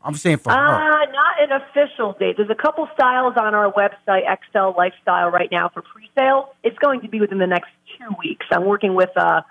I'm 0.03 0.15
saying 0.15 0.39
for 0.39 0.51
uh, 0.51 0.57
her. 0.57 1.13
Not 1.13 1.41
an 1.41 1.53
official 1.53 2.17
date. 2.19 2.37
There's 2.37 2.51
a 2.51 2.55
couple 2.55 2.89
styles 2.95 3.35
on 3.37 3.55
our 3.55 3.71
website, 3.73 4.23
Accel 4.27 4.77
Lifestyle, 4.77 5.31
right 5.31 5.49
now 5.53 5.69
for 5.69 5.83
pre-sale. 5.83 6.55
It's 6.65 6.79
going 6.79 7.01
to 7.03 7.09
be 7.09 7.21
within 7.21 7.39
the 7.39 7.47
next 7.47 7.71
two 7.99 8.15
weeks. 8.23 8.47
I'm 8.51 8.65
working 8.65 8.95
with 8.95 9.11
a 9.17 9.45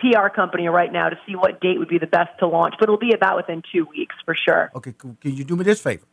PR 0.00 0.28
company 0.28 0.68
right 0.68 0.92
now 0.92 1.08
to 1.08 1.18
see 1.26 1.36
what 1.36 1.60
date 1.60 1.78
would 1.78 1.88
be 1.88 1.98
the 1.98 2.06
best 2.06 2.30
to 2.40 2.46
launch, 2.46 2.74
but 2.78 2.84
it'll 2.84 2.98
be 2.98 3.12
about 3.12 3.36
within 3.36 3.62
two 3.72 3.86
weeks 3.86 4.14
for 4.24 4.34
sure. 4.34 4.70
Okay. 4.74 4.92
Can 4.92 5.16
you 5.22 5.44
do 5.44 5.56
me 5.56 5.64
this 5.64 5.80
favor? 5.80 6.06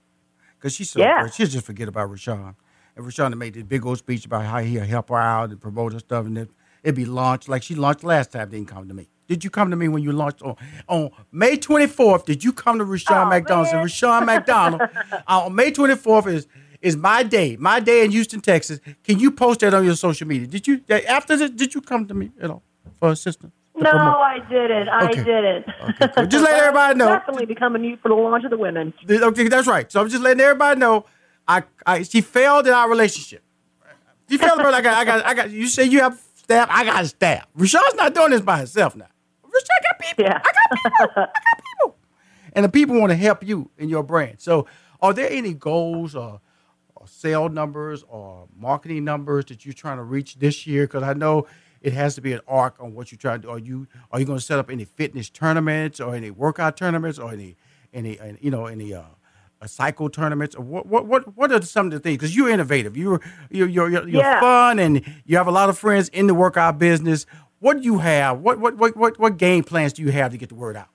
Because 0.58 0.76
she's 0.76 0.90
so 0.90 1.00
yeah. 1.00 1.28
she'll 1.30 1.48
just 1.48 1.66
forget 1.66 1.88
about 1.88 2.10
Rushion 2.10 2.56
and 2.98 3.06
Rushion 3.06 3.38
made 3.38 3.54
this 3.54 3.64
big 3.64 3.86
old 3.86 4.00
speech 4.00 4.26
about 4.26 4.44
how 4.46 4.60
he'll 4.60 4.84
help 4.84 5.10
her 5.10 5.18
out 5.18 5.52
and 5.52 5.62
promote 5.62 5.94
her 5.94 6.00
stuff, 6.00 6.26
and 6.26 6.38
it, 6.38 6.50
it'd 6.84 6.96
be 6.96 7.06
launched 7.06 7.48
like 7.48 7.64
she 7.64 7.76
launched 7.76 8.04
last 8.04 8.32
time. 8.32 8.50
Didn't 8.50 8.68
come 8.68 8.88
to 8.88 8.94
me. 8.94 9.08
Did 9.28 9.44
you 9.44 9.50
come 9.50 9.70
to 9.70 9.76
me 9.76 9.88
when 9.88 10.02
you 10.02 10.14
launched 10.14 10.42
on, 10.42 10.56
on 10.88 11.12
May 11.32 11.58
24th? 11.58 12.26
Did 12.26 12.44
you 12.44 12.54
come 12.54 12.80
to 12.80 12.86
Rushion 12.86 13.16
oh, 13.16 13.26
McDonald? 13.26 13.68
And 13.68 13.84
Rushion 13.84 14.26
McDonald 14.26 14.82
on 15.28 15.54
May 15.54 15.72
24th 15.72 16.28
is 16.28 16.48
is 16.80 16.96
my 16.96 17.24
day, 17.24 17.58
my 17.58 17.80
day 17.80 18.06
in 18.06 18.12
Houston, 18.12 18.40
Texas. 18.40 18.80
Can 19.04 19.20
you 19.20 19.32
post 19.32 19.62
that 19.62 19.74
on 19.74 19.84
your 19.84 19.96
social 19.96 20.28
media? 20.28 20.48
Did 20.48 20.68
you 20.68 20.82
after 21.08 21.36
this? 21.36 21.52
Did 21.52 21.76
you 21.76 21.82
come 21.82 22.08
to 22.08 22.14
me 22.14 22.32
you 22.42 22.48
know 22.48 22.62
for 23.00 23.12
assistance? 23.12 23.54
No, 23.78 23.92
promote? 23.92 24.16
I 24.16 24.40
didn't. 24.50 24.90
I 24.90 25.06
okay. 25.06 25.24
didn't. 25.24 25.66
Okay, 25.90 26.08
cool. 26.16 26.26
Just 26.26 26.44
let 26.44 26.54
everybody 26.60 26.98
know. 26.98 27.10
Definitely 27.10 27.46
becoming 27.46 27.84
you 27.84 27.98
for 27.98 28.10
the 28.10 28.16
launch 28.16 28.44
of 28.44 28.50
the 28.50 28.58
women. 28.58 28.94
Okay, 29.10 29.48
that's 29.48 29.68
right. 29.68 29.92
So 29.92 30.02
I'm 30.02 30.10
just 30.10 30.24
letting 30.24 30.42
everybody 30.42 30.80
know 30.80 31.06
I, 31.48 31.64
I 31.86 32.04
she 32.04 32.22
failed 32.22 32.68
in 32.68 32.74
our 32.74 32.90
relationship. 32.90 33.44
She 34.30 34.38
failed, 34.38 34.60
bro. 34.60 34.72
I 34.72 34.82
got, 34.82 34.98
I 34.98 35.06
got, 35.06 35.26
I 35.26 35.34
got. 35.34 35.50
You 35.52 35.68
say 35.68 35.86
you 35.86 36.02
have 36.02 36.20
staff. 36.36 36.68
I 36.70 36.84
got 36.84 37.06
staff. 37.06 37.48
Rushion's 37.56 37.96
not 37.96 38.14
doing 38.14 38.32
this 38.32 38.42
by 38.42 38.60
herself 38.60 38.96
now. 38.96 39.08
Rushion 39.44 39.68
got 39.84 40.00
people. 40.00 40.26
Yeah. 40.26 40.42
I 40.44 40.52
got 40.52 40.84
people. 40.84 41.08
I 41.16 41.26
got 41.26 41.64
people. 41.64 41.96
And 42.54 42.66
the 42.66 42.70
people 42.70 43.00
want 43.00 43.12
to 43.12 43.16
help 43.16 43.44
you 43.44 43.70
in 43.78 43.88
your 43.88 44.04
brand. 44.04 44.42
So, 44.42 44.68
are 45.02 45.14
there 45.14 45.30
any 45.30 45.54
goals 45.54 46.16
or, 46.16 46.42
or 46.96 47.08
sale 47.08 47.48
numbers 47.48 48.04
or 48.10 48.48
marketing 48.58 49.06
numbers 49.06 49.46
that 49.46 49.66
you're 49.66 49.74
trying 49.74 49.98
to 49.98 50.04
reach 50.04 50.36
this 50.40 50.68
year? 50.68 50.88
Because 50.88 51.04
I 51.04 51.14
know 51.14 51.48
it 51.88 51.94
has 51.94 52.16
to 52.16 52.22
be 52.22 52.34
an 52.34 52.42
arc 52.50 52.76
on 52.82 52.94
what 52.94 53.14
you're 53.14 53.18
trying 53.18 53.40
to 53.40 53.48
do. 53.48 53.50
Are 53.50 53.58
you 53.58 53.88
are 54.12 54.20
you 54.20 54.26
going 54.26 54.38
to 54.38 54.44
set 54.44 54.60
up 54.60 54.70
any 54.70 54.84
fitness 54.84 55.30
tournaments 55.30 56.02
or 56.02 56.14
any 56.14 56.30
workout 56.32 56.76
tournaments 56.76 57.18
or 57.18 57.32
any 57.32 57.56
any, 57.94 58.20
any 58.20 58.38
you 58.42 58.52
know 58.52 58.66
any 58.66 58.94
uh, 58.94 59.04
a 59.62 59.70
cycle 59.70 60.10
tournaments? 60.10 60.54
Or 60.54 60.64
what 60.64 60.86
what 60.86 61.06
what 61.06 61.38
what 61.38 61.50
are 61.54 61.62
some 61.62 61.86
of 61.86 61.94
the 61.94 62.00
things? 62.02 62.18
Because 62.18 62.36
you're 62.36 62.50
innovative. 62.50 62.98
You're 62.98 63.22
you're 63.50 63.70
you're, 63.70 63.90
you're 63.90 64.22
yeah. 64.22 64.42
fun 64.42 64.80
and 64.80 65.02
you 65.26 65.38
have 65.38 65.48
a 65.48 65.52
lot 65.52 65.70
of 65.70 65.78
friends 65.78 66.10
in 66.10 66.28
the 66.28 66.34
workout 66.34 66.78
business. 66.78 67.26
What 67.60 67.78
do 67.78 67.84
you 67.84 68.00
have? 68.00 68.42
What 68.42 68.60
what 68.60 68.76
what 68.76 68.98
what, 68.98 69.18
what 69.18 69.38
game 69.38 69.64
plans 69.64 69.94
do 69.94 70.02
you 70.02 70.12
have 70.12 70.32
to 70.32 70.38
get 70.38 70.50
the 70.50 70.56
word 70.56 70.76
out 70.76 70.90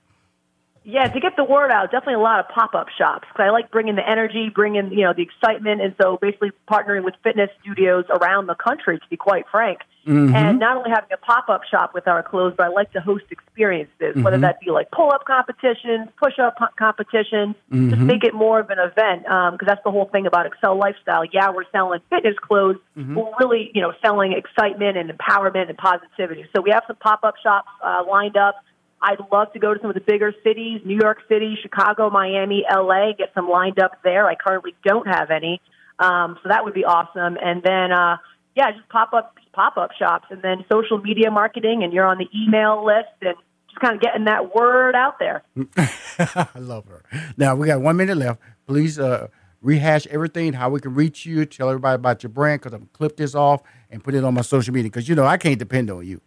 yeah, 0.84 1.06
to 1.06 1.20
get 1.20 1.36
the 1.36 1.44
word 1.44 1.70
out, 1.70 1.92
definitely 1.92 2.14
a 2.14 2.18
lot 2.18 2.40
of 2.40 2.48
pop-up 2.48 2.88
shops 2.98 3.28
because 3.28 3.44
I 3.46 3.50
like 3.50 3.70
bringing 3.70 3.94
the 3.94 4.08
energy, 4.08 4.50
bringing 4.52 4.90
you 4.92 5.04
know 5.04 5.12
the 5.12 5.22
excitement, 5.22 5.80
and 5.80 5.94
so 6.00 6.18
basically 6.20 6.50
partnering 6.68 7.04
with 7.04 7.14
fitness 7.22 7.50
studios 7.60 8.04
around 8.10 8.48
the 8.48 8.56
country. 8.56 8.98
To 8.98 9.04
be 9.08 9.16
quite 9.16 9.44
frank, 9.48 9.78
mm-hmm. 10.06 10.34
and 10.34 10.58
not 10.58 10.76
only 10.76 10.90
having 10.90 11.12
a 11.12 11.16
pop-up 11.16 11.62
shop 11.70 11.94
with 11.94 12.08
our 12.08 12.22
clothes, 12.24 12.54
but 12.56 12.66
I 12.66 12.68
like 12.70 12.92
to 12.92 13.00
host 13.00 13.24
experiences, 13.30 13.92
mm-hmm. 14.00 14.22
whether 14.24 14.38
that 14.38 14.58
be 14.60 14.72
like 14.72 14.90
pull-up 14.90 15.24
competitions, 15.24 16.08
push-up 16.20 16.56
competitions, 16.76 17.54
mm-hmm. 17.70 17.90
just 17.90 18.02
make 18.02 18.24
it 18.24 18.34
more 18.34 18.58
of 18.58 18.70
an 18.70 18.78
event 18.80 19.22
because 19.22 19.52
um, 19.52 19.58
that's 19.64 19.82
the 19.84 19.92
whole 19.92 20.06
thing 20.06 20.26
about 20.26 20.50
Accel 20.50 20.76
Lifestyle. 20.76 21.24
Yeah, 21.24 21.50
we're 21.50 21.70
selling 21.70 22.00
fitness 22.10 22.36
clothes, 22.40 22.78
mm-hmm. 22.96 23.14
but 23.14 23.24
we're 23.24 23.46
really 23.46 23.70
you 23.72 23.82
know 23.82 23.92
selling 24.02 24.32
excitement 24.32 24.96
and 24.96 25.10
empowerment 25.10 25.68
and 25.68 25.78
positivity. 25.78 26.44
So 26.56 26.60
we 26.60 26.70
have 26.70 26.82
some 26.88 26.96
pop-up 26.96 27.34
shops 27.40 27.68
uh, 27.84 28.02
lined 28.08 28.36
up. 28.36 28.56
I'd 29.02 29.18
love 29.32 29.52
to 29.54 29.58
go 29.58 29.74
to 29.74 29.80
some 29.80 29.90
of 29.90 29.94
the 29.94 30.00
bigger 30.00 30.32
cities, 30.44 30.80
New 30.84 30.98
York 31.00 31.18
City, 31.28 31.58
Chicago, 31.60 32.08
Miami, 32.08 32.64
LA, 32.70 33.12
get 33.18 33.30
some 33.34 33.48
lined 33.48 33.80
up 33.80 34.02
there. 34.04 34.28
I 34.28 34.36
currently 34.36 34.74
don't 34.84 35.06
have 35.08 35.30
any. 35.30 35.60
Um, 35.98 36.38
so 36.42 36.48
that 36.48 36.64
would 36.64 36.74
be 36.74 36.84
awesome. 36.84 37.36
And 37.42 37.62
then, 37.62 37.90
uh, 37.92 38.18
yeah, 38.54 38.70
just 38.70 38.88
pop 38.88 39.12
up, 39.12 39.36
pop 39.52 39.76
up 39.76 39.90
shops 39.98 40.26
and 40.30 40.40
then 40.42 40.64
social 40.70 40.98
media 40.98 41.30
marketing 41.30 41.82
and 41.82 41.92
you're 41.92 42.06
on 42.06 42.18
the 42.18 42.28
email 42.34 42.84
list 42.84 43.08
and 43.22 43.34
just 43.68 43.80
kind 43.80 43.96
of 43.96 44.00
getting 44.00 44.24
that 44.26 44.54
word 44.54 44.94
out 44.94 45.18
there. 45.18 45.42
I 45.76 46.58
love 46.58 46.86
her. 46.86 47.02
Now 47.36 47.56
we 47.56 47.66
got 47.66 47.80
one 47.80 47.96
minute 47.96 48.16
left. 48.16 48.40
Please, 48.66 48.98
uh, 48.98 49.28
rehash 49.62 50.06
everything, 50.08 50.52
how 50.52 50.68
we 50.68 50.80
can 50.80 50.94
reach 50.94 51.24
you, 51.24 51.46
tell 51.46 51.68
everybody 51.68 51.94
about 51.94 52.22
your 52.22 52.30
brand, 52.30 52.60
because 52.60 52.74
I'm 52.74 52.88
clip 52.92 53.16
this 53.16 53.34
off 53.34 53.62
and 53.90 54.02
put 54.02 54.14
it 54.14 54.24
on 54.24 54.34
my 54.34 54.42
social 54.42 54.74
media, 54.74 54.90
because, 54.90 55.08
you 55.08 55.14
know, 55.14 55.24
I 55.24 55.36
can't 55.36 55.58
depend 55.58 55.90
on 55.90 56.04
you. 56.04 56.20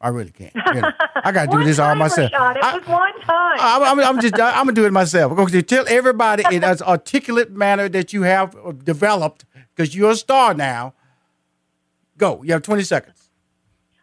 I 0.00 0.08
really 0.08 0.30
can't. 0.30 0.54
You 0.54 0.80
know, 0.80 0.90
I 1.16 1.30
got 1.30 1.50
to 1.50 1.58
do 1.58 1.64
this 1.64 1.78
all 1.78 1.94
myself. 1.94 2.30
Shot. 2.30 2.56
It 2.56 2.64
I, 2.64 2.78
was 2.78 2.86
one 2.86 3.20
time. 3.20 3.58
I, 3.60 3.90
am 3.90 4.00
I'm 4.00 4.20
just. 4.20 4.34
I'm 4.34 4.64
gonna 4.64 4.72
do 4.72 4.86
it 4.86 4.92
myself. 4.92 5.38
I'm 5.38 5.62
tell 5.62 5.84
everybody 5.88 6.44
in 6.50 6.64
an 6.64 6.78
articulate 6.82 7.50
manner 7.50 7.88
that 7.88 8.12
you 8.12 8.22
have 8.22 8.84
developed 8.84 9.44
because 9.74 9.94
you're 9.94 10.12
a 10.12 10.16
star 10.16 10.54
now. 10.54 10.94
Go. 12.16 12.42
You 12.42 12.52
have 12.52 12.62
20 12.62 12.82
seconds. 12.82 13.30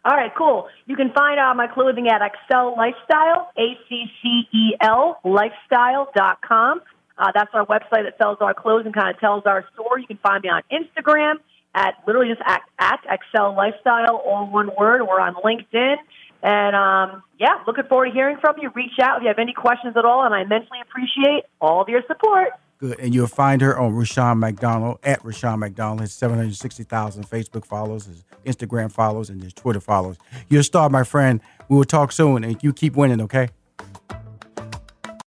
All 0.04 0.16
right, 0.16 0.32
cool. 0.36 0.68
You 0.86 0.96
can 0.96 1.12
find 1.12 1.38
uh, 1.38 1.54
my 1.54 1.66
clothing 1.66 2.08
at 2.08 2.20
Accel 2.22 2.76
Lifestyle, 2.76 3.50
A 3.58 3.76
C 3.88 4.04
C 4.22 4.48
E 4.52 4.76
L 4.80 5.18
lifestyle.com. 5.24 6.80
Uh, 7.18 7.32
that's 7.34 7.50
our 7.52 7.66
website 7.66 8.04
that 8.04 8.14
sells 8.16 8.38
our 8.40 8.54
clothes 8.54 8.86
and 8.86 8.94
kind 8.94 9.12
of 9.12 9.20
tells 9.20 9.44
our 9.44 9.66
story. 9.74 10.02
You 10.02 10.06
can 10.06 10.18
find 10.18 10.42
me 10.42 10.48
on 10.48 10.62
Instagram 10.72 11.34
at 11.74 11.94
literally 12.06 12.28
just 12.28 12.42
at, 12.44 12.62
at 12.78 13.00
Accel 13.04 13.56
Lifestyle, 13.56 14.16
all 14.16 14.50
one 14.50 14.70
word. 14.78 15.02
We're 15.02 15.20
on 15.20 15.34
LinkedIn. 15.34 15.96
And 16.42 16.76
um, 16.76 17.22
yeah, 17.38 17.58
looking 17.66 17.84
forward 17.84 18.06
to 18.06 18.12
hearing 18.12 18.36
from 18.40 18.56
you. 18.60 18.70
Reach 18.74 18.98
out 19.02 19.18
if 19.18 19.22
you 19.22 19.28
have 19.28 19.38
any 19.38 19.52
questions 19.52 19.96
at 19.96 20.04
all, 20.04 20.24
and 20.24 20.34
I 20.34 20.42
immensely 20.42 20.78
appreciate 20.80 21.44
all 21.60 21.82
of 21.82 21.88
your 21.88 22.02
support. 22.06 22.50
Good. 22.78 23.00
And 23.00 23.12
you'll 23.12 23.26
find 23.26 23.60
her 23.60 23.76
on 23.76 23.92
Rushion 23.92 24.38
McDonald 24.38 24.98
at 25.02 25.24
Rushion 25.24 25.58
McDonald. 25.58 26.00
His 26.02 26.12
760,000 26.12 27.28
Facebook 27.28 27.64
follows, 27.64 28.06
his 28.06 28.24
Instagram 28.46 28.92
follows, 28.92 29.30
and 29.30 29.42
his 29.42 29.52
Twitter 29.52 29.80
follows. 29.80 30.16
You're 30.48 30.60
a 30.60 30.64
star, 30.64 30.88
my 30.88 31.02
friend. 31.02 31.40
We 31.68 31.76
will 31.76 31.84
talk 31.84 32.12
soon, 32.12 32.44
and 32.44 32.56
you 32.62 32.72
keep 32.72 32.94
winning, 32.94 33.20
okay? 33.22 33.48